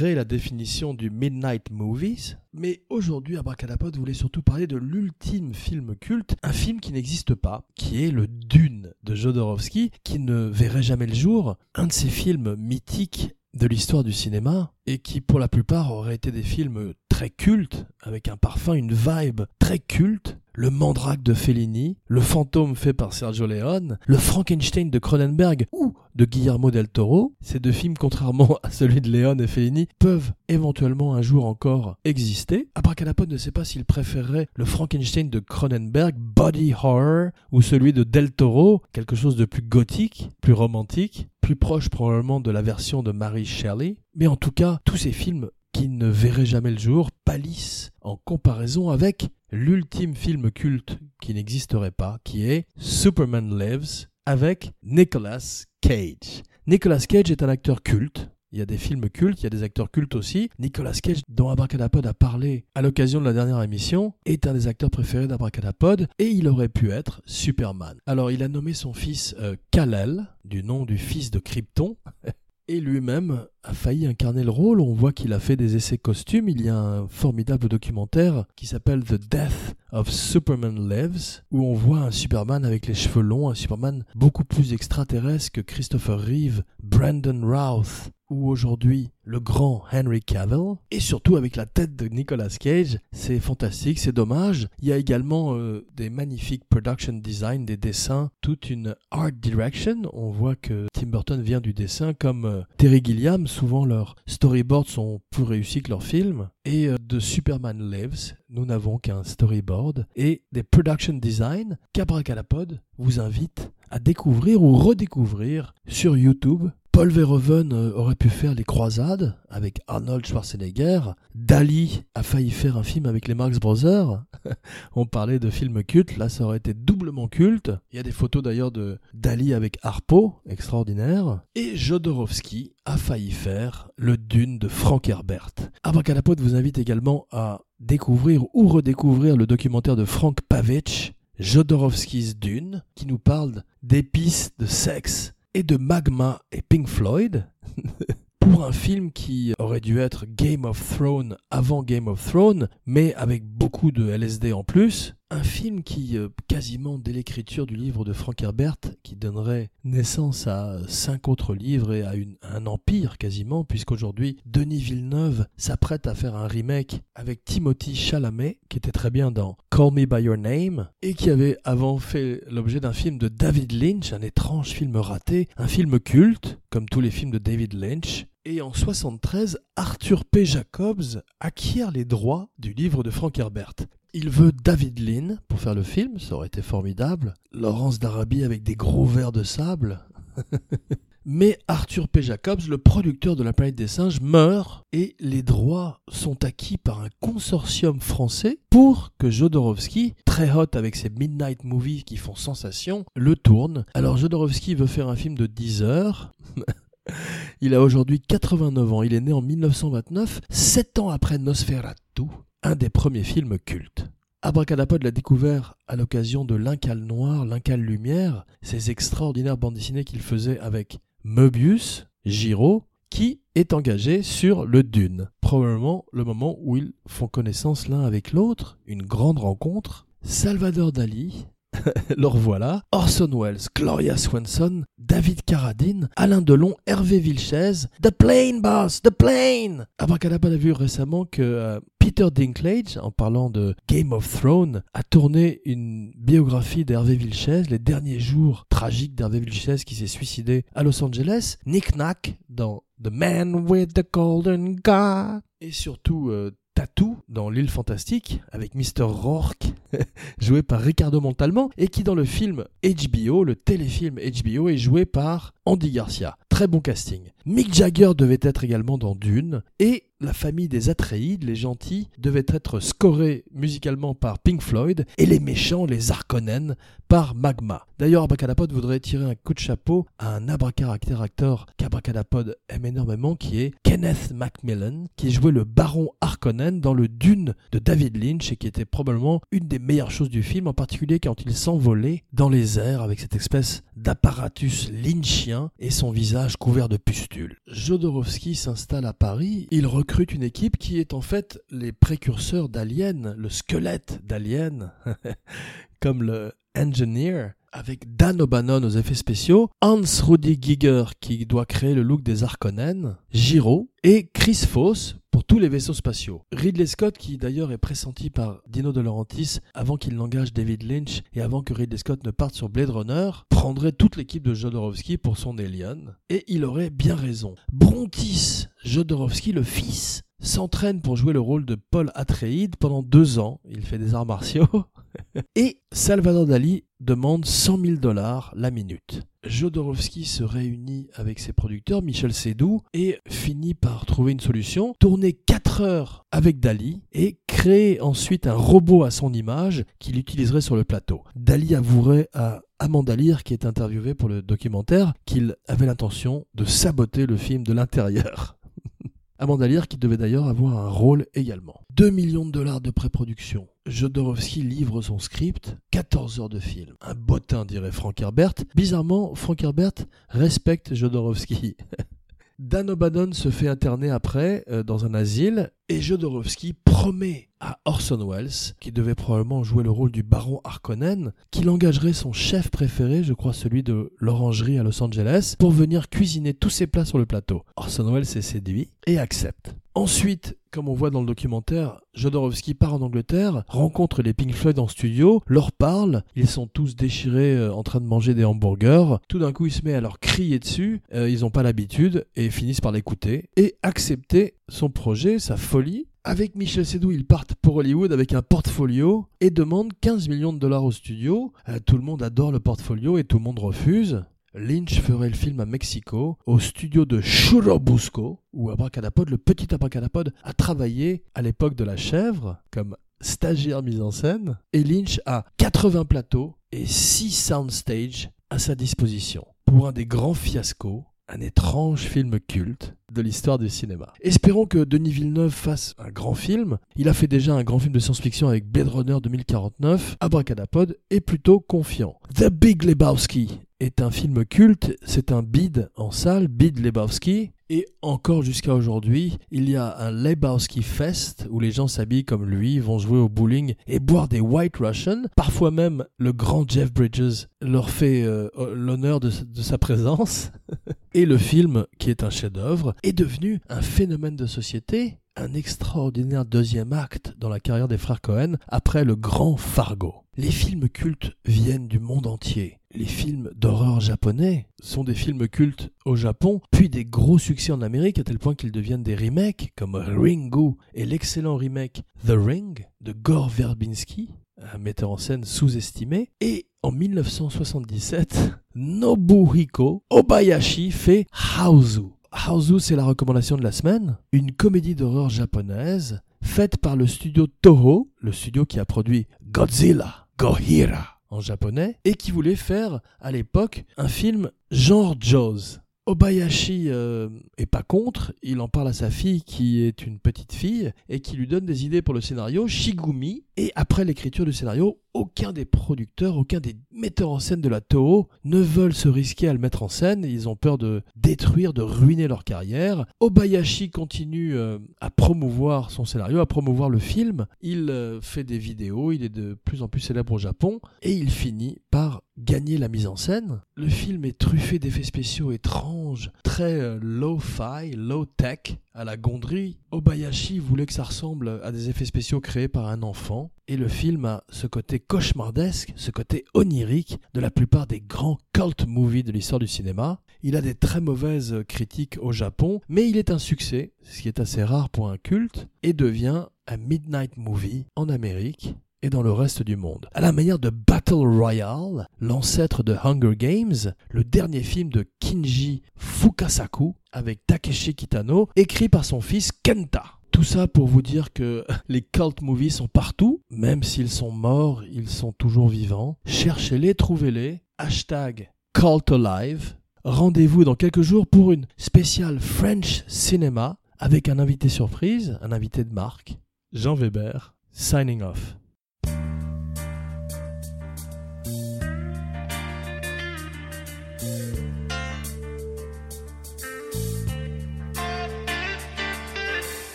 la 0.00 0.24
définition 0.24 0.94
du 0.94 1.10
Midnight 1.10 1.70
Movies. 1.70 2.38
Mais 2.54 2.82
aujourd'hui, 2.88 3.36
Abracadapod 3.36 3.96
voulait 3.96 4.14
surtout 4.14 4.40
parler 4.40 4.66
de 4.66 4.78
l'ultime 4.78 5.52
film 5.52 5.94
culte, 5.94 6.36
un 6.42 6.52
film 6.52 6.80
qui 6.80 6.92
n'existe 6.92 7.34
pas, 7.34 7.66
qui 7.74 8.02
est 8.02 8.10
le 8.10 8.26
Dune 8.26 8.94
de 9.02 9.14
Jodorowsky, 9.14 9.90
qui 10.02 10.18
ne 10.18 10.46
verrait 10.46 10.82
jamais 10.82 11.06
le 11.06 11.14
jour, 11.14 11.58
un 11.74 11.86
de 11.86 11.92
ces 11.92 12.08
films 12.08 12.56
mythiques 12.56 13.34
de 13.52 13.66
l'histoire 13.66 14.02
du 14.02 14.12
cinéma 14.12 14.72
et 14.86 14.98
qui 14.98 15.20
pour 15.20 15.38
la 15.38 15.48
plupart 15.48 15.92
auraient 15.92 16.14
été 16.14 16.32
des 16.32 16.42
films 16.42 16.94
très 17.10 17.28
cultes 17.28 17.84
avec 18.00 18.28
un 18.28 18.38
parfum, 18.38 18.72
une 18.72 18.94
vibe 18.94 19.42
très 19.58 19.80
culte 19.80 20.38
le 20.60 20.68
Mandrake 20.68 21.22
de 21.22 21.32
Fellini, 21.32 21.96
Le 22.06 22.20
Fantôme 22.20 22.76
fait 22.76 22.92
par 22.92 23.14
Sergio 23.14 23.46
Leone, 23.46 23.96
Le 24.06 24.18
Frankenstein 24.18 24.90
de 24.90 24.98
Cronenberg 24.98 25.66
ou 25.72 25.94
de 26.14 26.26
Guillermo 26.26 26.70
del 26.70 26.86
Toro. 26.86 27.32
Ces 27.40 27.60
deux 27.60 27.72
films, 27.72 27.96
contrairement 27.96 28.58
à 28.62 28.70
celui 28.70 29.00
de 29.00 29.10
Leone 29.10 29.40
et 29.40 29.46
Fellini, 29.46 29.88
peuvent 29.98 30.34
éventuellement 30.48 31.14
un 31.14 31.22
jour 31.22 31.46
encore 31.46 31.96
exister. 32.04 32.68
Abracadapod 32.74 33.30
ne 33.32 33.38
sait 33.38 33.52
pas 33.52 33.64
s'il 33.64 33.86
préférerait 33.86 34.48
le 34.54 34.66
Frankenstein 34.66 35.30
de 35.30 35.38
Cronenberg, 35.38 36.14
body 36.18 36.74
horror, 36.74 37.30
ou 37.52 37.62
celui 37.62 37.94
de 37.94 38.04
del 38.04 38.30
Toro, 38.30 38.82
quelque 38.92 39.16
chose 39.16 39.36
de 39.36 39.46
plus 39.46 39.62
gothique, 39.62 40.28
plus 40.42 40.52
romantique, 40.52 41.26
plus 41.40 41.56
proche 41.56 41.88
probablement 41.88 42.38
de 42.38 42.50
la 42.50 42.60
version 42.60 43.02
de 43.02 43.12
Mary 43.12 43.46
Shelley. 43.46 43.96
Mais 44.14 44.26
en 44.26 44.36
tout 44.36 44.52
cas, 44.52 44.78
tous 44.84 44.98
ces 44.98 45.12
films 45.12 45.48
qui 45.72 45.88
ne 45.88 46.06
verraient 46.06 46.44
jamais 46.44 46.70
le 46.70 46.78
jour 46.78 47.10
pâlissent 47.24 47.92
en 48.02 48.16
comparaison 48.16 48.90
avec 48.90 49.30
l'ultime 49.52 50.14
film 50.14 50.50
culte 50.50 50.98
qui 51.20 51.34
n'existerait 51.34 51.90
pas, 51.90 52.18
qui 52.24 52.44
est 52.50 52.66
Superman 52.76 53.58
Lives 53.58 54.06
avec 54.26 54.72
Nicolas 54.82 55.66
Cage. 55.80 56.42
Nicolas 56.66 57.00
Cage 57.00 57.30
est 57.30 57.42
un 57.42 57.48
acteur 57.48 57.82
culte. 57.82 58.30
Il 58.52 58.58
y 58.58 58.62
a 58.62 58.66
des 58.66 58.78
films 58.78 59.08
cultes, 59.08 59.40
il 59.40 59.44
y 59.44 59.46
a 59.46 59.50
des 59.50 59.62
acteurs 59.62 59.92
cultes 59.92 60.16
aussi. 60.16 60.50
Nicolas 60.58 60.92
Cage, 60.92 61.22
dont 61.28 61.50
Abracadapod 61.50 62.04
a 62.04 62.14
parlé 62.14 62.64
à 62.74 62.82
l'occasion 62.82 63.20
de 63.20 63.24
la 63.24 63.32
dernière 63.32 63.62
émission, 63.62 64.12
est 64.26 64.46
un 64.48 64.54
des 64.54 64.66
acteurs 64.66 64.90
préférés 64.90 65.28
d'Abracadapod 65.28 66.08
et 66.18 66.26
il 66.26 66.48
aurait 66.48 66.68
pu 66.68 66.90
être 66.90 67.22
Superman. 67.26 67.96
Alors 68.06 68.32
il 68.32 68.42
a 68.42 68.48
nommé 68.48 68.72
son 68.72 68.92
fils 68.92 69.36
euh, 69.38 69.54
Kal-El, 69.70 70.26
du 70.44 70.64
nom 70.64 70.84
du 70.84 70.98
fils 70.98 71.30
de 71.30 71.38
Krypton. 71.38 71.96
et 72.70 72.80
lui-même 72.80 73.46
a 73.64 73.74
failli 73.74 74.06
incarner 74.06 74.44
le 74.44 74.50
rôle. 74.50 74.80
On 74.80 74.92
voit 74.92 75.12
qu'il 75.12 75.32
a 75.32 75.40
fait 75.40 75.56
des 75.56 75.74
essais 75.74 75.98
costumes. 75.98 76.48
Il 76.48 76.62
y 76.62 76.68
a 76.68 76.76
un 76.76 77.08
formidable 77.08 77.68
documentaire 77.68 78.44
qui 78.54 78.66
s'appelle 78.66 79.02
The 79.02 79.18
Death 79.28 79.74
of 79.90 80.08
Superman 80.08 80.88
Lives, 80.88 81.42
où 81.50 81.64
on 81.64 81.74
voit 81.74 81.98
un 81.98 82.12
Superman 82.12 82.64
avec 82.64 82.86
les 82.86 82.94
cheveux 82.94 83.22
longs, 83.22 83.50
un 83.50 83.56
Superman 83.56 84.04
beaucoup 84.14 84.44
plus 84.44 84.72
extraterrestre 84.72 85.50
que 85.50 85.60
Christopher 85.60 86.20
Reeve, 86.20 86.62
Brandon 86.80 87.40
Routh 87.42 88.12
ou 88.30 88.48
aujourd'hui 88.48 89.10
le 89.24 89.38
grand 89.38 89.84
Henry 89.92 90.20
Cavill, 90.20 90.76
et 90.90 90.98
surtout 90.98 91.36
avec 91.36 91.56
la 91.56 91.66
tête 91.66 91.94
de 91.94 92.08
Nicolas 92.08 92.48
Cage. 92.48 92.98
C'est 93.12 93.38
fantastique, 93.38 93.98
c'est 93.98 94.12
dommage. 94.12 94.68
Il 94.80 94.88
y 94.88 94.92
a 94.92 94.96
également 94.96 95.54
euh, 95.54 95.86
des 95.94 96.10
magnifiques 96.10 96.64
production 96.68 97.12
design, 97.12 97.64
des 97.64 97.76
dessins, 97.76 98.30
toute 98.40 98.70
une 98.70 98.94
art 99.10 99.32
direction. 99.32 100.02
On 100.12 100.30
voit 100.30 100.56
que 100.56 100.86
Tim 100.92 101.08
Burton 101.08 101.40
vient 101.42 101.60
du 101.60 101.74
dessin 101.74 102.12
comme 102.14 102.44
euh, 102.44 102.62
Terry 102.76 103.00
Gilliam. 103.04 103.46
Souvent 103.46 103.84
leurs 103.84 104.16
storyboards 104.26 104.88
sont 104.88 105.20
plus 105.30 105.44
réussis 105.44 105.82
que 105.82 105.90
leurs 105.90 106.02
films. 106.02 106.48
Et 106.64 106.88
euh, 106.88 106.96
de 107.00 107.20
Superman 107.20 107.90
Lives, 107.90 108.34
nous 108.48 108.64
n'avons 108.64 108.98
qu'un 108.98 109.22
storyboard 109.22 110.06
et 110.16 110.42
des 110.52 110.62
production 110.62 111.14
design 111.14 111.78
qu'Abracadapod 111.92 112.80
vous 112.98 113.20
invite 113.20 113.70
à 113.90 113.98
découvrir 113.98 114.62
ou 114.62 114.76
redécouvrir 114.76 115.74
sur 115.88 116.16
YouTube 116.16 116.70
Paul 117.00 117.12
Verhoeven 117.12 117.72
euh, 117.72 117.94
aurait 117.94 118.14
pu 118.14 118.28
faire 118.28 118.54
Les 118.54 118.62
Croisades 118.62 119.34
avec 119.48 119.80
Arnold 119.86 120.26
Schwarzenegger. 120.26 121.00
Dali 121.34 122.02
a 122.14 122.22
failli 122.22 122.50
faire 122.50 122.76
un 122.76 122.82
film 122.82 123.06
avec 123.06 123.26
les 123.26 123.32
Marx 123.32 123.58
Brothers. 123.58 124.22
On 124.94 125.06
parlait 125.06 125.38
de 125.38 125.48
films 125.48 125.82
cultes, 125.82 126.18
là 126.18 126.28
ça 126.28 126.44
aurait 126.44 126.58
été 126.58 126.74
doublement 126.74 127.26
culte. 127.26 127.72
Il 127.90 127.96
y 127.96 127.98
a 127.98 128.02
des 128.02 128.10
photos 128.10 128.42
d'ailleurs 128.42 128.70
de 128.70 128.98
Dali 129.14 129.54
avec 129.54 129.78
Harpo, 129.80 130.42
extraordinaire. 130.46 131.40
Et 131.54 131.74
Jodorowsky 131.74 132.74
a 132.84 132.98
failli 132.98 133.30
faire 133.30 133.88
le 133.96 134.18
Dune 134.18 134.58
de 134.58 134.68
Frank 134.68 135.08
Herbert. 135.08 135.54
Abracadapod 135.82 136.38
vous 136.38 136.54
invite 136.54 136.76
également 136.76 137.26
à 137.30 137.62
découvrir 137.78 138.44
ou 138.52 138.68
redécouvrir 138.68 139.38
le 139.38 139.46
documentaire 139.46 139.96
de 139.96 140.04
Frank 140.04 140.42
Pavich, 140.50 141.14
Jodorowsky's 141.38 142.36
Dune, 142.38 142.84
qui 142.94 143.06
nous 143.06 143.18
parle 143.18 143.64
d'épices, 143.82 144.50
de 144.58 144.66
sexe, 144.66 145.32
et 145.54 145.62
de 145.62 145.76
Magma 145.76 146.40
et 146.52 146.62
Pink 146.62 146.86
Floyd 146.86 147.46
pour 148.40 148.64
un 148.64 148.72
film 148.72 149.12
qui 149.12 149.52
aurait 149.58 149.80
dû 149.80 149.98
être 149.98 150.26
Game 150.26 150.64
of 150.64 150.96
Thrones 150.96 151.36
avant 151.50 151.82
Game 151.82 152.08
of 152.08 152.24
Thrones, 152.24 152.68
mais 152.86 153.14
avec 153.14 153.44
beaucoup 153.44 153.90
de 153.90 154.08
LSD 154.08 154.52
en 154.52 154.64
plus. 154.64 155.14
Un 155.32 155.44
film 155.44 155.84
qui, 155.84 156.18
euh, 156.18 156.28
quasiment 156.48 156.98
dès 156.98 157.12
l'écriture 157.12 157.64
du 157.64 157.76
livre 157.76 158.04
de 158.04 158.12
Frank 158.12 158.42
Herbert, 158.42 158.78
qui 159.04 159.14
donnerait 159.14 159.70
naissance 159.84 160.48
à 160.48 160.78
cinq 160.88 161.28
autres 161.28 161.54
livres 161.54 161.94
et 161.94 162.02
à, 162.02 162.14
un 162.42 162.66
empire 162.66 163.16
quasiment, 163.16 163.62
puisqu'aujourd'hui 163.62 164.38
Denis 164.44 164.80
Villeneuve 164.80 165.46
s'apprête 165.56 166.08
à 166.08 166.16
faire 166.16 166.34
un 166.34 166.48
remake 166.48 167.02
avec 167.14 167.44
Timothy 167.44 167.94
Chalamet, 167.94 168.58
qui 168.68 168.78
était 168.78 168.90
très 168.90 169.10
bien 169.10 169.30
dans 169.30 169.56
Call 169.70 169.92
Me 169.92 170.04
By 170.04 170.22
Your 170.24 170.36
Name, 170.36 170.88
et 171.00 171.14
qui 171.14 171.30
avait 171.30 171.58
avant 171.62 171.98
fait 171.98 172.42
l'objet 172.50 172.80
d'un 172.80 172.92
film 172.92 173.16
de 173.16 173.28
David 173.28 173.70
Lynch, 173.70 174.12
un 174.12 174.22
étrange 174.22 174.70
film 174.70 174.96
raté, 174.96 175.48
un 175.56 175.68
film 175.68 176.00
culte, 176.00 176.58
comme 176.70 176.88
tous 176.88 177.00
les 177.00 177.12
films 177.12 177.30
de 177.30 177.38
David 177.38 177.74
Lynch, 177.74 178.26
et 178.44 178.62
en 178.62 178.72
73, 178.72 179.60
Arthur 179.76 180.24
P. 180.24 180.44
Jacobs 180.44 181.22
acquiert 181.38 181.92
les 181.92 182.04
droits 182.04 182.48
du 182.58 182.72
livre 182.72 183.04
de 183.04 183.10
Frank 183.10 183.38
Herbert. 183.38 183.74
Il 184.12 184.28
veut 184.28 184.50
David 184.50 184.98
Lean 184.98 185.36
pour 185.46 185.60
faire 185.60 185.74
le 185.76 185.84
film, 185.84 186.18
ça 186.18 186.34
aurait 186.34 186.48
été 186.48 186.62
formidable. 186.62 187.34
Laurence 187.52 188.00
d'Arabie 188.00 188.42
avec 188.42 188.64
des 188.64 188.74
gros 188.74 189.04
verres 189.04 189.30
de 189.30 189.44
sable. 189.44 190.00
Mais 191.24 191.60
Arthur 191.68 192.08
P. 192.08 192.20
Jacobs, 192.20 192.66
le 192.68 192.78
producteur 192.78 193.36
de 193.36 193.44
La 193.44 193.52
planète 193.52 193.76
des 193.76 193.86
singes, 193.86 194.20
meurt 194.20 194.82
et 194.92 195.14
les 195.20 195.44
droits 195.44 196.00
sont 196.10 196.44
acquis 196.44 196.76
par 196.76 197.02
un 197.02 197.08
consortium 197.20 198.00
français 198.00 198.58
pour 198.68 199.10
que 199.16 199.30
Jodorowsky, 199.30 200.14
très 200.24 200.50
hot 200.50 200.74
avec 200.74 200.96
ses 200.96 201.10
Midnight 201.10 201.62
Movies 201.62 202.02
qui 202.02 202.16
font 202.16 202.34
sensation, 202.34 203.04
le 203.14 203.36
tourne. 203.36 203.84
Alors 203.94 204.16
Jodorowsky 204.16 204.74
veut 204.74 204.86
faire 204.86 205.08
un 205.08 205.16
film 205.16 205.36
de 205.36 205.46
10 205.46 205.82
heures. 205.84 206.32
Il 207.60 207.74
a 207.74 207.82
aujourd'hui 207.82 208.20
89 208.20 208.92
ans, 208.92 209.02
il 209.02 209.14
est 209.14 209.20
né 209.20 209.32
en 209.32 209.42
1929, 209.42 210.40
7 210.48 210.98
ans 210.98 211.10
après 211.10 211.38
Nosferatu 211.38 212.22
un 212.62 212.74
des 212.74 212.90
premiers 212.90 213.24
films 213.24 213.58
cultes. 213.58 214.06
Abracadapod 214.42 215.02
l'a 215.02 215.10
découvert 215.10 215.76
à 215.86 215.96
l'occasion 215.96 216.44
de 216.44 216.54
L'Incal 216.54 216.98
Noir, 216.98 217.44
L'Incal 217.44 217.80
Lumière, 217.80 218.46
ces 218.62 218.90
extraordinaires 218.90 219.58
bandes 219.58 219.74
dessinées 219.74 220.04
qu'il 220.04 220.20
faisait 220.20 220.58
avec 220.60 220.98
Möbius, 221.24 222.06
Giraud, 222.24 222.84
qui 223.10 223.40
est 223.54 223.72
engagé 223.72 224.22
sur 224.22 224.64
le 224.64 224.82
Dune. 224.82 225.28
Probablement 225.40 226.04
le 226.12 226.24
moment 226.24 226.56
où 226.60 226.76
ils 226.76 226.92
font 227.06 227.28
connaissance 227.28 227.88
l'un 227.88 228.02
avec 228.02 228.32
l'autre, 228.32 228.78
une 228.86 229.02
grande 229.02 229.38
rencontre. 229.38 230.06
Salvador 230.22 230.92
Dali, 230.92 231.46
le 232.16 232.26
voilà, 232.26 232.82
Orson 232.92 233.30
Welles, 233.32 233.68
Gloria 233.74 234.16
Swanson, 234.16 234.84
David 234.98 235.42
Carradine, 235.44 236.08
Alain 236.16 236.42
Delon, 236.42 236.74
Hervé 236.86 237.18
Vilches, 237.18 237.88
The 238.02 238.10
Plane 238.10 238.60
Boss, 238.60 239.02
The 239.02 239.10
Plane. 239.10 239.86
Abracadabra 239.98 240.50
a 240.50 240.56
vu 240.56 240.72
récemment 240.72 241.24
que 241.24 241.42
euh, 241.42 241.80
Peter 241.98 242.28
Dinklage, 242.32 242.96
en 243.00 243.10
parlant 243.10 243.50
de 243.50 243.74
Game 243.88 244.12
of 244.12 244.28
Thrones, 244.40 244.82
a 244.94 245.02
tourné 245.02 245.60
une 245.64 246.12
biographie 246.16 246.84
d'Hervé 246.84 247.16
Vilches, 247.16 247.68
les 247.68 247.78
derniers 247.78 248.20
jours 248.20 248.66
tragiques 248.68 249.14
d'Hervé 249.14 249.40
Vilches 249.40 249.84
qui 249.84 249.94
s'est 249.94 250.06
suicidé 250.06 250.64
à 250.74 250.82
Los 250.82 251.02
Angeles, 251.04 251.56
Nick 251.66 251.96
Nack 251.96 252.38
dans 252.48 252.82
The 253.02 253.10
Man 253.10 253.66
with 253.68 253.94
the 253.94 254.04
Golden 254.12 254.76
Gun, 254.76 255.40
et 255.60 255.72
surtout 255.72 256.30
euh, 256.30 256.52
Tattoo 256.80 257.18
dans 257.28 257.50
L'île 257.50 257.68
fantastique 257.68 258.40
avec 258.52 258.74
Mr. 258.74 259.02
Rourke, 259.02 259.66
joué 260.40 260.62
par 260.62 260.80
Ricardo 260.80 261.20
Montalban, 261.20 261.68
et 261.76 261.88
qui 261.88 262.04
dans 262.04 262.14
le 262.14 262.24
film 262.24 262.64
HBO, 262.82 263.44
le 263.44 263.54
téléfilm 263.54 264.14
HBO, 264.14 264.70
est 264.70 264.78
joué 264.78 265.04
par 265.04 265.52
Andy 265.66 265.90
Garcia. 265.90 266.38
Très 266.48 266.66
bon 266.68 266.80
casting. 266.80 267.32
Mick 267.46 267.72
Jagger 267.72 268.12
devait 268.16 268.38
être 268.42 268.64
également 268.64 268.98
dans 268.98 269.14
Dune, 269.14 269.62
et 269.78 270.04
la 270.20 270.34
famille 270.34 270.68
des 270.68 270.90
Atreides, 270.90 271.44
les 271.44 271.54
gentils, 271.54 272.08
devait 272.18 272.44
être 272.48 272.80
scorés 272.80 273.44
musicalement 273.54 274.14
par 274.14 274.38
Pink 274.38 274.60
Floyd, 274.60 275.06
et 275.16 275.24
les 275.24 275.40
méchants, 275.40 275.86
les 275.86 276.12
Harkonnen, 276.12 276.76
par 277.08 277.34
Magma. 277.34 277.86
D'ailleurs, 277.98 278.24
Abracadapod 278.24 278.70
voudrait 278.72 279.00
tirer 279.00 279.24
un 279.24 279.34
coup 279.34 279.54
de 279.54 279.58
chapeau 279.58 280.06
à 280.18 280.34
un 280.34 280.48
abracaractère 280.50 281.22
acteur 281.22 281.66
qu'Abracadapod 281.78 282.58
aime 282.68 282.84
énormément, 282.84 283.34
qui 283.36 283.62
est 283.62 283.72
Kenneth 283.82 284.32
Macmillan, 284.34 285.06
qui 285.16 285.30
jouait 285.30 285.50
le 285.50 285.64
baron 285.64 286.10
Harkonnen 286.20 286.80
dans 286.80 286.94
le 286.94 287.08
Dune 287.08 287.54
de 287.72 287.78
David 287.78 288.22
Lynch, 288.22 288.52
et 288.52 288.56
qui 288.56 288.66
était 288.66 288.84
probablement 288.84 289.40
une 289.50 289.66
des 289.66 289.78
meilleures 289.78 290.10
choses 290.10 290.30
du 290.30 290.42
film, 290.42 290.66
en 290.66 290.74
particulier 290.74 291.18
quand 291.18 291.40
il 291.40 291.54
s'envolait 291.54 292.22
dans 292.34 292.50
les 292.50 292.78
airs 292.78 293.00
avec 293.00 293.18
cette 293.20 293.34
espèce 293.34 293.82
d'apparatus 293.96 294.90
lynchien 294.92 295.70
et 295.78 295.90
son 295.90 296.10
visage 296.10 296.56
couvert 296.56 296.88
de 296.90 296.98
pustules. 296.98 297.29
Jodorowsky 297.66 298.54
s'installe 298.54 299.06
à 299.06 299.12
Paris, 299.12 299.68
il 299.70 299.86
recrute 299.86 300.32
une 300.32 300.42
équipe 300.42 300.76
qui 300.76 300.98
est 300.98 301.14
en 301.14 301.20
fait 301.20 301.60
les 301.70 301.92
précurseurs 301.92 302.68
d'Alien, 302.68 303.34
le 303.36 303.48
squelette 303.48 304.20
d'Alien, 304.24 304.92
comme 306.00 306.22
le 306.22 306.52
Engineer, 306.76 307.50
avec 307.72 308.16
Dan 308.16 308.42
O'Bannon 308.42 308.82
aux 308.82 308.90
effets 308.90 309.14
spéciaux, 309.14 309.70
Hans 309.80 310.02
Rudi 310.22 310.58
Giger 310.60 311.04
qui 311.20 311.46
doit 311.46 311.66
créer 311.66 311.94
le 311.94 312.02
look 312.02 312.22
des 312.22 312.42
Harkonnen, 312.42 313.16
Giro 313.32 313.90
et 314.02 314.28
Chris 314.32 314.66
Foss 314.68 315.16
tous 315.44 315.58
les 315.58 315.68
vaisseaux 315.68 315.94
spatiaux. 315.94 316.42
Ridley 316.52 316.86
Scott 316.86 317.16
qui 317.18 317.36
d'ailleurs 317.36 317.72
est 317.72 317.78
pressenti 317.78 318.30
par 318.30 318.62
Dino 318.68 318.92
De 318.92 319.00
Laurentiis 319.00 319.58
avant 319.74 319.96
qu'il 319.96 320.16
n'engage 320.16 320.52
David 320.52 320.82
Lynch 320.82 321.22
et 321.32 321.40
avant 321.40 321.62
que 321.62 321.74
Ridley 321.74 321.98
Scott 321.98 322.24
ne 322.24 322.30
parte 322.30 322.54
sur 322.54 322.68
Blade 322.68 322.90
Runner, 322.90 323.30
prendrait 323.48 323.92
toute 323.92 324.16
l'équipe 324.16 324.42
de 324.42 324.54
Jodorowsky 324.54 325.18
pour 325.18 325.38
son 325.38 325.58
Alien 325.58 326.16
et 326.28 326.44
il 326.48 326.64
aurait 326.64 326.90
bien 326.90 327.14
raison. 327.14 327.54
Brontis 327.72 328.66
Jodorowsky 328.84 329.52
le 329.52 329.62
fils 329.62 330.22
s'entraîne 330.40 331.02
pour 331.02 331.16
jouer 331.16 331.32
le 331.32 331.40
rôle 331.40 331.64
de 331.64 331.74
Paul 331.74 332.10
Atreides 332.14 332.76
pendant 332.76 333.02
deux 333.02 333.38
ans. 333.38 333.60
Il 333.68 333.82
fait 333.82 333.98
des 333.98 334.14
arts 334.14 334.26
martiaux. 334.26 334.68
Et 335.56 335.80
Salvador 335.92 336.46
Dali 336.46 336.84
demande 337.00 337.44
100 337.44 337.78
000 337.78 337.96
dollars 337.96 338.52
la 338.56 338.70
minute. 338.70 339.22
Jodorowsky 339.44 340.24
se 340.26 340.44
réunit 340.44 341.08
avec 341.14 341.38
ses 341.38 341.52
producteurs, 341.54 342.02
Michel 342.02 342.34
Sédou, 342.34 342.82
et 342.92 343.18
finit 343.26 343.74
par 343.74 344.04
trouver 344.04 344.32
une 344.32 344.40
solution, 344.40 344.94
tourner 344.98 345.32
4 345.32 345.80
heures 345.80 346.26
avec 346.30 346.60
Dali 346.60 347.00
et 347.12 347.38
créer 347.46 348.00
ensuite 348.00 348.46
un 348.46 348.54
robot 348.54 349.04
à 349.04 349.10
son 349.10 349.32
image 349.32 349.84
qu'il 349.98 350.18
utiliserait 350.18 350.60
sur 350.60 350.76
le 350.76 350.84
plateau. 350.84 351.24
Dali 351.36 351.74
avouerait 351.74 352.28
à 352.34 352.60
Amanda 352.78 353.16
Lear, 353.16 353.42
qui 353.42 353.54
est 353.54 353.64
interviewé 353.64 354.14
pour 354.14 354.28
le 354.28 354.42
documentaire, 354.42 355.14
qu'il 355.24 355.56
avait 355.68 355.86
l'intention 355.86 356.46
de 356.54 356.64
saboter 356.64 357.26
le 357.26 357.36
film 357.36 357.62
de 357.62 357.72
l'intérieur. 357.72 358.58
Amanda 359.38 359.66
Lear 359.66 359.88
qui 359.88 359.96
devait 359.96 360.18
d'ailleurs 360.18 360.48
avoir 360.48 360.76
un 360.76 360.90
rôle 360.90 361.24
également. 361.32 361.80
2 361.94 362.10
millions 362.10 362.44
de 362.44 362.50
dollars 362.50 362.82
de 362.82 362.90
pré-production. 362.90 363.68
Jodorowsky 363.86 364.62
livre 364.62 365.00
son 365.00 365.18
script, 365.18 365.76
14 365.90 366.40
heures 366.40 366.48
de 366.48 366.58
film. 366.58 366.94
Un 367.00 367.14
bottin, 367.14 367.64
dirait 367.64 367.92
Frank 367.92 368.20
Herbert. 368.20 368.54
Bizarrement, 368.74 369.34
Frank 369.34 369.62
Herbert 369.62 369.94
respecte 370.28 370.94
Jodorowsky. 370.94 371.76
Dan 372.60 372.90
O'Bannon 372.90 373.32
se 373.32 373.48
fait 373.48 373.68
interner 373.68 374.10
après 374.10 374.64
euh, 374.68 374.82
dans 374.82 375.06
un 375.06 375.14
asile 375.14 375.72
et 375.88 376.02
Jodorowsky 376.02 376.74
promet 376.74 377.48
à 377.58 377.78
Orson 377.86 378.28
Welles, 378.28 378.74
qui 378.80 378.92
devait 378.92 379.14
probablement 379.14 379.64
jouer 379.64 379.82
le 379.82 379.90
rôle 379.90 380.12
du 380.12 380.22
baron 380.22 380.60
Harkonnen, 380.62 381.32
qu'il 381.50 381.70
engagerait 381.70 382.12
son 382.12 382.34
chef 382.34 382.70
préféré, 382.70 383.24
je 383.24 383.32
crois 383.32 383.54
celui 383.54 383.82
de 383.82 384.12
l'orangerie 384.18 384.78
à 384.78 384.82
Los 384.82 385.02
Angeles, 385.02 385.54
pour 385.58 385.70
venir 385.70 386.10
cuisiner 386.10 386.52
tous 386.52 386.68
ses 386.68 386.86
plats 386.86 387.06
sur 387.06 387.16
le 387.16 387.24
plateau. 387.24 387.62
Orson 387.76 388.12
Welles 388.12 388.36
est 388.36 388.42
séduit 388.42 388.90
et 389.06 389.18
accepte. 389.18 389.74
Ensuite, 389.94 390.58
comme 390.70 390.88
on 390.88 390.94
voit 390.94 391.10
dans 391.10 391.20
le 391.20 391.26
documentaire, 391.26 392.00
Jodorowsky 392.14 392.74
part 392.74 392.94
en 392.94 393.02
Angleterre, 393.02 393.64
rencontre 393.68 394.22
les 394.22 394.32
Pink 394.32 394.52
Floyd 394.52 394.78
en 394.78 394.88
studio, 394.88 395.42
leur 395.46 395.72
parle, 395.72 396.22
ils 396.36 396.48
sont 396.48 396.66
tous 396.66 396.96
déchirés 396.96 397.56
euh, 397.56 397.72
en 397.72 397.82
train 397.82 398.00
de 398.00 398.06
manger 398.06 398.34
des 398.34 398.44
hamburgers, 398.44 399.16
tout 399.28 399.38
d'un 399.38 399.52
coup 399.52 399.66
il 399.66 399.72
se 399.72 399.84
met 399.84 399.94
à 399.94 400.00
leur 400.00 400.20
crier 400.20 400.58
dessus, 400.58 401.02
euh, 401.12 401.28
ils 401.28 401.40
n'ont 401.40 401.50
pas 401.50 401.62
l'habitude 401.62 402.26
et 402.36 402.50
finissent 402.50 402.80
par 402.80 402.92
l'écouter 402.92 403.50
et 403.56 403.74
accepter 403.82 404.54
son 404.68 404.90
projet, 404.90 405.38
sa 405.38 405.56
folie. 405.56 406.06
Avec 406.22 406.54
Michel 406.54 406.84
Sédou, 406.84 407.12
ils 407.12 407.26
partent 407.26 407.54
pour 407.54 407.76
Hollywood 407.76 408.12
avec 408.12 408.34
un 408.34 408.42
portfolio 408.42 409.26
et 409.40 409.50
demandent 409.50 409.92
15 410.02 410.28
millions 410.28 410.52
de 410.52 410.58
dollars 410.58 410.84
au 410.84 410.92
studio. 410.92 411.52
Euh, 411.68 411.78
tout 411.84 411.96
le 411.96 412.02
monde 412.02 412.22
adore 412.22 412.52
le 412.52 412.60
portfolio 412.60 413.16
et 413.16 413.24
tout 413.24 413.38
le 413.38 413.44
monde 413.44 413.58
refuse. 413.58 414.22
Lynch 414.54 415.00
ferait 415.00 415.28
le 415.28 415.36
film 415.36 415.60
à 415.60 415.66
Mexico, 415.66 416.36
au 416.44 416.58
studio 416.58 417.04
de 417.04 417.20
Churubusco, 417.20 418.40
où 418.52 418.70
Abracadapod, 418.70 419.30
le 419.30 419.38
petit 419.38 419.72
Abracadapod, 419.72 420.32
a 420.42 420.52
travaillé 420.52 421.22
à 421.34 421.42
l'époque 421.42 421.76
de 421.76 421.84
la 421.84 421.96
chèvre 421.96 422.58
comme 422.72 422.96
stagiaire 423.20 423.84
mise 423.84 424.00
en 424.00 424.10
scène. 424.10 424.58
Et 424.72 424.82
Lynch 424.82 425.20
a 425.24 425.44
80 425.58 426.04
plateaux 426.04 426.56
et 426.72 426.84
6 426.84 427.30
soundstages 427.30 428.30
à 428.50 428.58
sa 428.58 428.74
disposition. 428.74 429.46
Pour 429.66 429.86
un 429.86 429.92
des 429.92 430.06
grands 430.06 430.34
fiascos, 430.34 431.04
un 431.32 431.40
étrange 431.40 432.00
film 432.00 432.38
culte 432.40 432.94
de 433.12 433.22
l'histoire 433.22 433.58
du 433.58 433.68
cinéma. 433.68 434.12
Espérons 434.20 434.66
que 434.66 434.78
Denis 434.78 435.12
Villeneuve 435.12 435.52
fasse 435.52 435.94
un 435.98 436.10
grand 436.10 436.34
film. 436.34 436.78
Il 436.96 437.08
a 437.08 437.14
fait 437.14 437.28
déjà 437.28 437.54
un 437.54 437.62
grand 437.62 437.78
film 437.78 437.92
de 437.92 437.98
science-fiction 437.98 438.48
avec 438.48 438.66
Blade 438.66 438.88
Runner 438.88 439.18
2049. 439.22 440.16
Abracadapod 440.20 440.98
est 441.10 441.20
plutôt 441.20 441.60
confiant. 441.60 442.16
The 442.34 442.50
Big 442.50 442.82
Lebowski 442.82 443.60
est 443.78 444.02
un 444.02 444.10
film 444.10 444.44
culte, 444.44 444.94
c'est 445.04 445.32
un 445.32 445.42
bid 445.42 445.88
en 445.96 446.10
salle, 446.10 446.48
Bid 446.48 446.78
Lebowski, 446.78 447.52
et 447.70 447.86
encore 448.02 448.42
jusqu'à 448.42 448.74
aujourd'hui, 448.74 449.38
il 449.52 449.70
y 449.70 449.76
a 449.76 449.96
un 449.98 450.10
Lebowski 450.10 450.82
Fest 450.82 451.46
où 451.50 451.60
les 451.60 451.70
gens 451.70 451.86
s'habillent 451.86 452.24
comme 452.24 452.44
lui, 452.44 452.80
vont 452.80 452.98
jouer 452.98 453.18
au 453.18 453.28
bowling 453.28 453.74
et 453.86 454.00
boire 454.00 454.26
des 454.26 454.40
White 454.40 454.78
Russian. 454.78 455.22
Parfois 455.36 455.70
même, 455.70 456.04
le 456.18 456.32
grand 456.32 456.68
Jeff 456.68 456.92
Bridges 456.92 457.46
leur 457.62 457.88
fait 457.88 458.24
euh, 458.24 458.48
l'honneur 458.74 459.20
de, 459.20 459.30
de 459.30 459.62
sa 459.62 459.78
présence. 459.78 460.50
et 461.14 461.24
le 461.24 461.38
film, 461.38 461.86
qui 461.98 462.10
est 462.10 462.24
un 462.24 462.30
chef-d'œuvre, 462.30 462.94
est 463.04 463.12
devenu 463.12 463.60
un 463.68 463.82
phénomène 463.82 464.36
de 464.36 464.46
société 464.46 465.18
un 465.36 465.54
extraordinaire 465.54 466.44
deuxième 466.44 466.92
acte 466.92 467.34
dans 467.38 467.48
la 467.48 467.60
carrière 467.60 467.88
des 467.88 467.98
frères 467.98 468.20
Cohen 468.20 468.56
après 468.66 469.04
le 469.04 469.14
grand 469.14 469.56
Fargo. 469.56 470.26
Les 470.36 470.50
films 470.50 470.88
cultes 470.88 471.36
viennent 471.46 471.86
du 471.86 472.00
monde 472.00 472.26
entier. 472.26 472.79
Les 472.92 473.04
films 473.04 473.50
d'horreur 473.54 474.00
japonais 474.00 474.66
sont 474.82 475.04
des 475.04 475.14
films 475.14 475.46
cultes 475.46 475.90
au 476.04 476.16
Japon, 476.16 476.60
puis 476.72 476.88
des 476.88 477.04
gros 477.04 477.38
succès 477.38 477.70
en 477.70 477.82
Amérique 477.82 478.18
à 478.18 478.24
tel 478.24 478.40
point 478.40 478.56
qu'ils 478.56 478.72
deviennent 478.72 479.04
des 479.04 479.14
remakes 479.14 479.72
comme 479.76 479.94
Ringu 479.94 480.72
et 480.94 481.06
l'excellent 481.06 481.56
remake 481.56 482.02
The 482.26 482.32
Ring 482.32 482.84
de 483.00 483.12
Gore 483.12 483.48
Verbinski, 483.48 484.30
un 484.74 484.78
metteur 484.78 485.10
en 485.12 485.18
scène 485.18 485.44
sous-estimé. 485.44 486.30
Et 486.40 486.66
en 486.82 486.90
1977, 486.90 488.54
Nobuhiko 488.74 490.02
Obayashi 490.10 490.90
fait 490.90 491.26
Haozu. 491.32 492.08
Haozu, 492.32 492.80
c'est 492.80 492.96
la 492.96 493.04
recommandation 493.04 493.56
de 493.56 493.62
la 493.62 493.72
semaine. 493.72 494.18
Une 494.32 494.50
comédie 494.50 494.96
d'horreur 494.96 495.28
japonaise 495.28 496.22
faite 496.42 496.78
par 496.78 496.96
le 496.96 497.06
studio 497.06 497.46
Toho, 497.46 498.10
le 498.20 498.32
studio 498.32 498.66
qui 498.66 498.80
a 498.80 498.84
produit 498.84 499.28
Godzilla, 499.44 500.26
Gohira 500.36 501.19
en 501.30 501.40
japonais, 501.40 501.96
et 502.04 502.14
qui 502.14 502.30
voulait 502.30 502.56
faire 502.56 503.00
à 503.20 503.32
l'époque 503.32 503.84
un 503.96 504.08
film 504.08 504.50
genre 504.70 505.16
Jaws. 505.18 505.78
Obayashi 506.06 506.86
euh, 506.88 507.28
est 507.56 507.66
pas 507.66 507.82
contre, 507.82 508.32
il 508.42 508.60
en 508.60 508.68
parle 508.68 508.88
à 508.88 508.92
sa 508.92 509.10
fille 509.10 509.42
qui 509.42 509.82
est 509.82 510.04
une 510.04 510.18
petite 510.18 510.52
fille 510.52 510.92
et 511.08 511.20
qui 511.20 511.36
lui 511.36 511.46
donne 511.46 511.66
des 511.66 511.84
idées 511.84 512.02
pour 512.02 512.14
le 512.14 512.20
scénario, 512.20 512.66
Shigumi, 512.66 513.44
et 513.56 513.70
après 513.76 514.04
l'écriture 514.04 514.44
du 514.44 514.52
scénario, 514.52 514.98
aucun 515.14 515.52
des 515.52 515.64
producteurs, 515.64 516.36
aucun 516.36 516.60
des 516.60 516.76
metteurs 516.92 517.30
en 517.30 517.38
scène 517.38 517.60
de 517.60 517.68
la 517.68 517.80
Toho 517.80 518.28
ne 518.44 518.58
veulent 518.58 518.94
se 518.94 519.08
risquer 519.08 519.48
à 519.48 519.52
le 519.52 519.58
mettre 519.58 519.82
en 519.82 519.88
scène. 519.88 520.24
Ils 520.24 520.48
ont 520.48 520.56
peur 520.56 520.78
de 520.78 521.02
détruire, 521.16 521.72
de 521.72 521.82
ruiner 521.82 522.28
leur 522.28 522.44
carrière. 522.44 523.06
Obayashi 523.20 523.90
continue 523.90 524.56
euh, 524.56 524.78
à 525.00 525.10
promouvoir 525.10 525.90
son 525.90 526.04
scénario, 526.04 526.40
à 526.40 526.46
promouvoir 526.46 526.90
le 526.90 526.98
film. 526.98 527.46
Il 527.60 527.90
euh, 527.90 528.20
fait 528.20 528.44
des 528.44 528.58
vidéos, 528.58 529.12
il 529.12 529.24
est 529.24 529.28
de 529.28 529.58
plus 529.64 529.82
en 529.82 529.88
plus 529.88 530.00
célèbre 530.00 530.32
au 530.32 530.38
Japon 530.38 530.80
et 531.02 531.12
il 531.12 531.30
finit 531.30 531.78
par 531.90 532.22
gagner 532.38 532.78
la 532.78 532.88
mise 532.88 533.06
en 533.06 533.16
scène. 533.16 533.60
Le 533.74 533.88
film 533.88 534.24
est 534.24 534.38
truffé 534.38 534.78
d'effets 534.78 535.02
spéciaux 535.02 535.52
étranges, 535.52 536.30
très 536.42 536.80
euh, 536.80 536.98
low-fi, 537.00 537.90
low-tech, 537.94 538.78
à 538.94 539.04
la 539.04 539.16
gondrie, 539.16 539.78
Obayashi 539.90 540.58
voulait 540.58 540.86
que 540.86 540.92
ça 540.92 541.04
ressemble 541.04 541.60
à 541.62 541.72
des 541.72 541.88
effets 541.88 542.04
spéciaux 542.04 542.40
créés 542.40 542.68
par 542.68 542.88
un 542.88 543.02
enfant, 543.02 543.50
et 543.68 543.76
le 543.76 543.88
film 543.88 544.24
a 544.24 544.44
ce 544.48 544.66
côté 544.66 544.98
cauchemardesque, 544.98 545.92
ce 545.96 546.10
côté 546.10 546.44
onirique 546.54 547.18
de 547.34 547.40
la 547.40 547.50
plupart 547.50 547.86
des 547.86 548.00
grands 548.00 548.38
cult 548.52 548.86
movies 548.86 549.24
de 549.24 549.32
l'histoire 549.32 549.60
du 549.60 549.68
cinéma. 549.68 550.20
Il 550.42 550.56
a 550.56 550.60
des 550.60 550.74
très 550.74 551.00
mauvaises 551.00 551.56
critiques 551.68 552.18
au 552.20 552.32
Japon, 552.32 552.80
mais 552.88 553.08
il 553.08 553.16
est 553.16 553.30
un 553.30 553.38
succès, 553.38 553.92
ce 554.02 554.22
qui 554.22 554.28
est 554.28 554.40
assez 554.40 554.64
rare 554.64 554.90
pour 554.90 555.08
un 555.08 555.18
culte, 555.18 555.68
et 555.82 555.92
devient 555.92 556.46
un 556.66 556.76
midnight 556.76 557.36
movie 557.36 557.86
en 557.96 558.08
Amérique 558.08 558.74
et 559.02 559.10
dans 559.10 559.22
le 559.22 559.32
reste 559.32 559.62
du 559.62 559.76
monde. 559.76 560.08
À 560.12 560.20
la 560.20 560.32
manière 560.32 560.58
de 560.58 560.70
Battle 560.70 561.14
Royale, 561.14 562.08
l'ancêtre 562.20 562.82
de 562.82 562.96
Hunger 563.02 563.36
Games, 563.36 563.94
le 564.10 564.24
dernier 564.24 564.62
film 564.62 564.90
de 564.90 565.06
Kinji 565.20 565.82
Fukasaku 565.96 566.94
avec 567.12 567.46
Takeshi 567.46 567.94
Kitano, 567.94 568.48
écrit 568.56 568.88
par 568.88 569.04
son 569.04 569.20
fils 569.20 569.52
Kenta. 569.52 570.04
Tout 570.30 570.44
ça 570.44 570.68
pour 570.68 570.86
vous 570.86 571.02
dire 571.02 571.32
que 571.32 571.64
les 571.88 572.02
cult 572.02 572.40
movies 572.42 572.74
sont 572.74 572.88
partout, 572.88 573.42
même 573.50 573.82
s'ils 573.82 574.10
sont 574.10 574.30
morts, 574.30 574.84
ils 574.84 575.08
sont 575.08 575.32
toujours 575.32 575.68
vivants. 575.68 576.16
Cherchez-les, 576.24 576.94
trouvez-les. 576.94 577.62
Hashtag 577.78 578.50
Cult 578.74 579.10
Alive. 579.10 579.76
Rendez-vous 580.04 580.64
dans 580.64 580.76
quelques 580.76 581.02
jours 581.02 581.26
pour 581.26 581.52
une 581.52 581.66
spéciale 581.76 582.40
French 582.40 583.04
Cinema 583.06 583.78
avec 583.98 584.28
un 584.28 584.38
invité 584.38 584.68
surprise, 584.68 585.38
un 585.42 585.52
invité 585.52 585.84
de 585.84 585.92
marque, 585.92 586.38
Jean 586.72 586.94
Weber, 586.94 587.54
signing 587.72 588.22
off. 588.22 588.56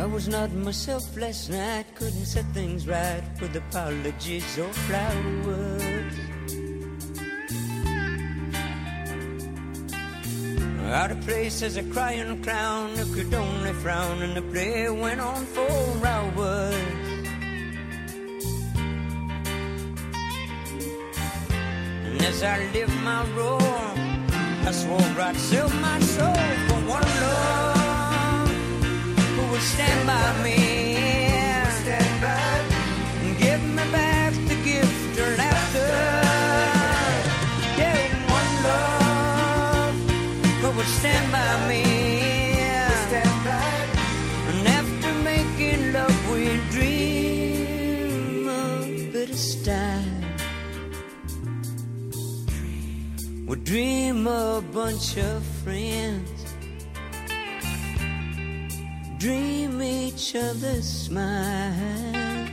I 0.00 0.06
was 0.06 0.28
not 0.28 0.50
myself 0.52 1.14
last 1.14 1.50
night, 1.50 1.84
couldn't 1.94 2.24
set 2.24 2.46
things 2.54 2.88
right 2.88 3.22
with 3.38 3.54
apologies 3.54 4.58
or 4.58 4.72
flowers. 4.88 6.14
Out 10.90 11.10
of 11.10 11.20
place 11.20 11.60
as 11.60 11.76
a 11.76 11.82
crying 11.82 12.42
clown 12.42 12.96
who 12.96 13.14
could 13.14 13.34
only 13.34 13.74
frown, 13.74 14.22
and 14.22 14.34
the 14.34 14.40
play 14.40 14.88
went 14.88 15.20
on 15.20 15.44
for 15.44 15.70
hours. 16.06 16.74
And 22.06 22.22
as 22.22 22.42
I 22.42 22.56
lived 22.72 22.98
my 23.02 23.22
role, 23.36 23.92
I 24.66 24.72
swore 24.72 25.20
I'd 25.28 25.36
sell 25.36 25.68
my 25.68 26.00
soul 26.00 26.34
for 26.68 26.80
one 26.88 27.10
love 27.20 27.79
stand 29.60 30.06
by 30.06 30.42
me. 30.42 30.56
Stand 31.82 32.20
by 32.22 32.40
give 33.38 33.62
me 33.62 33.84
back 33.92 34.32
the 34.48 34.56
gift 34.64 35.18
of 35.18 35.38
laughter. 35.38 35.92
Yeah, 37.80 37.98
one 38.38 38.52
love 38.68 39.94
who 40.60 40.68
would 40.76 40.90
stand 41.00 41.26
by 41.32 41.52
me. 41.68 41.82
Stand 43.06 43.36
by. 43.44 43.70
And 44.50 44.68
after 44.78 45.12
making 45.30 45.92
love, 45.92 46.16
we 46.32 46.42
dream 46.74 48.48
of 48.48 48.84
time. 49.64 50.24
We 53.46 53.56
dream 53.56 54.26
a 54.26 54.62
bunch 54.72 55.16
of 55.16 55.42
friends 55.64 56.39
dream 59.20 59.82
each 59.82 60.34
other's 60.34 60.88
smiles 60.88 62.50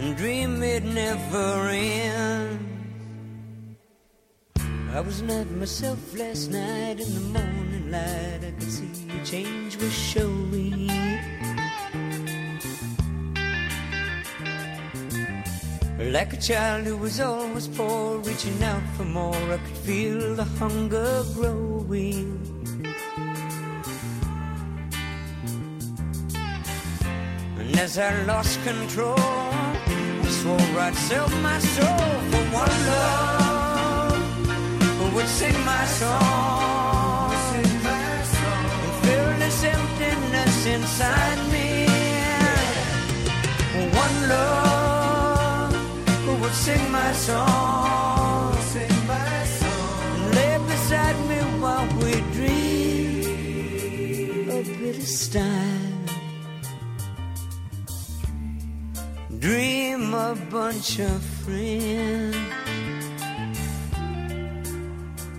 and 0.00 0.16
dream 0.16 0.60
it 0.60 0.82
never 0.82 1.68
ends. 1.68 2.64
I 4.92 5.00
was 5.00 5.22
not 5.22 5.48
myself 5.52 6.00
last 6.18 6.50
night 6.50 6.98
in 6.98 7.14
the 7.14 7.38
morning 7.38 7.90
light. 7.92 8.40
I 8.42 8.50
could 8.58 8.72
see 8.72 8.90
a 9.08 9.24
change 9.24 9.76
was 9.76 9.92
showing. 9.92 10.90
Like 16.12 16.32
a 16.32 16.38
child 16.38 16.86
who 16.86 16.96
was 16.96 17.20
always 17.20 17.68
poor, 17.68 18.18
reaching 18.18 18.60
out 18.64 18.82
for 18.96 19.04
more, 19.04 19.52
I 19.52 19.58
could 19.58 19.76
feel 19.86 20.34
the 20.34 20.44
hunger 20.58 21.22
growing. 21.34 22.55
As 27.78 27.98
I 27.98 28.22
lost 28.24 28.58
control, 28.64 29.18
I 29.18 30.28
swore 30.28 30.80
I'd 30.80 30.94
sell 30.94 31.28
my 31.42 31.58
soul 31.58 32.10
for 32.30 32.44
one 32.64 32.76
love 32.86 34.16
who 34.98 35.06
would 35.14 35.28
sing 35.28 35.54
my 35.64 35.84
song, 35.84 37.32
and 37.54 37.66
fill 39.04 39.30
this 39.38 39.62
emptiness 39.62 40.66
inside 40.66 41.40
me. 41.52 41.86
For 43.72 43.86
one 44.04 44.16
love 44.30 45.74
who 46.24 46.32
would 46.42 46.54
sing 46.54 46.90
my 46.90 47.12
song, 47.12 48.56
lay 50.34 50.58
beside 50.66 51.18
me 51.28 51.38
while 51.60 51.86
we 52.00 52.12
dream 52.36 53.28
of 54.48 54.64
bitter 54.78 55.06
time. 55.30 55.85
Dream 59.46 60.12
a 60.12 60.34
bunch 60.50 60.98
of 60.98 61.22
friends. 61.44 62.36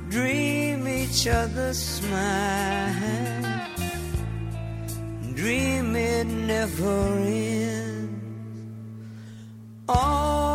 Dream 0.07 0.87
each 0.87 1.27
other's 1.27 1.77
smile. 1.77 3.67
Dream 5.33 5.93
it 5.97 6.25
never 6.25 7.17
ends. 7.17 8.23
All 9.89 10.46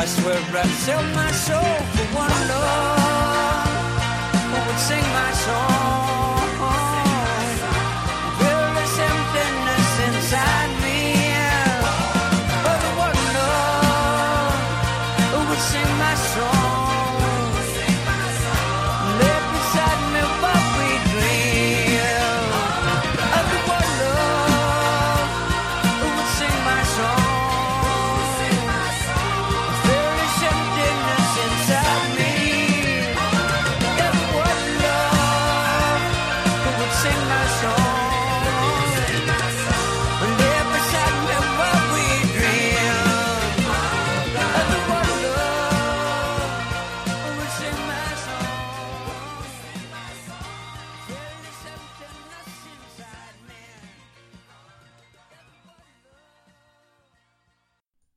I 0.00 0.06
swear 0.06 0.34
I'd 0.34 0.66
sell 0.86 1.02
my 1.14 1.30
soul 1.30 1.74
for 1.94 2.06
one 2.16 2.48
love. 2.48 3.68
Who 4.50 4.58
would 4.66 4.78
sing 4.78 5.04
my 5.12 5.30
song 5.32 5.79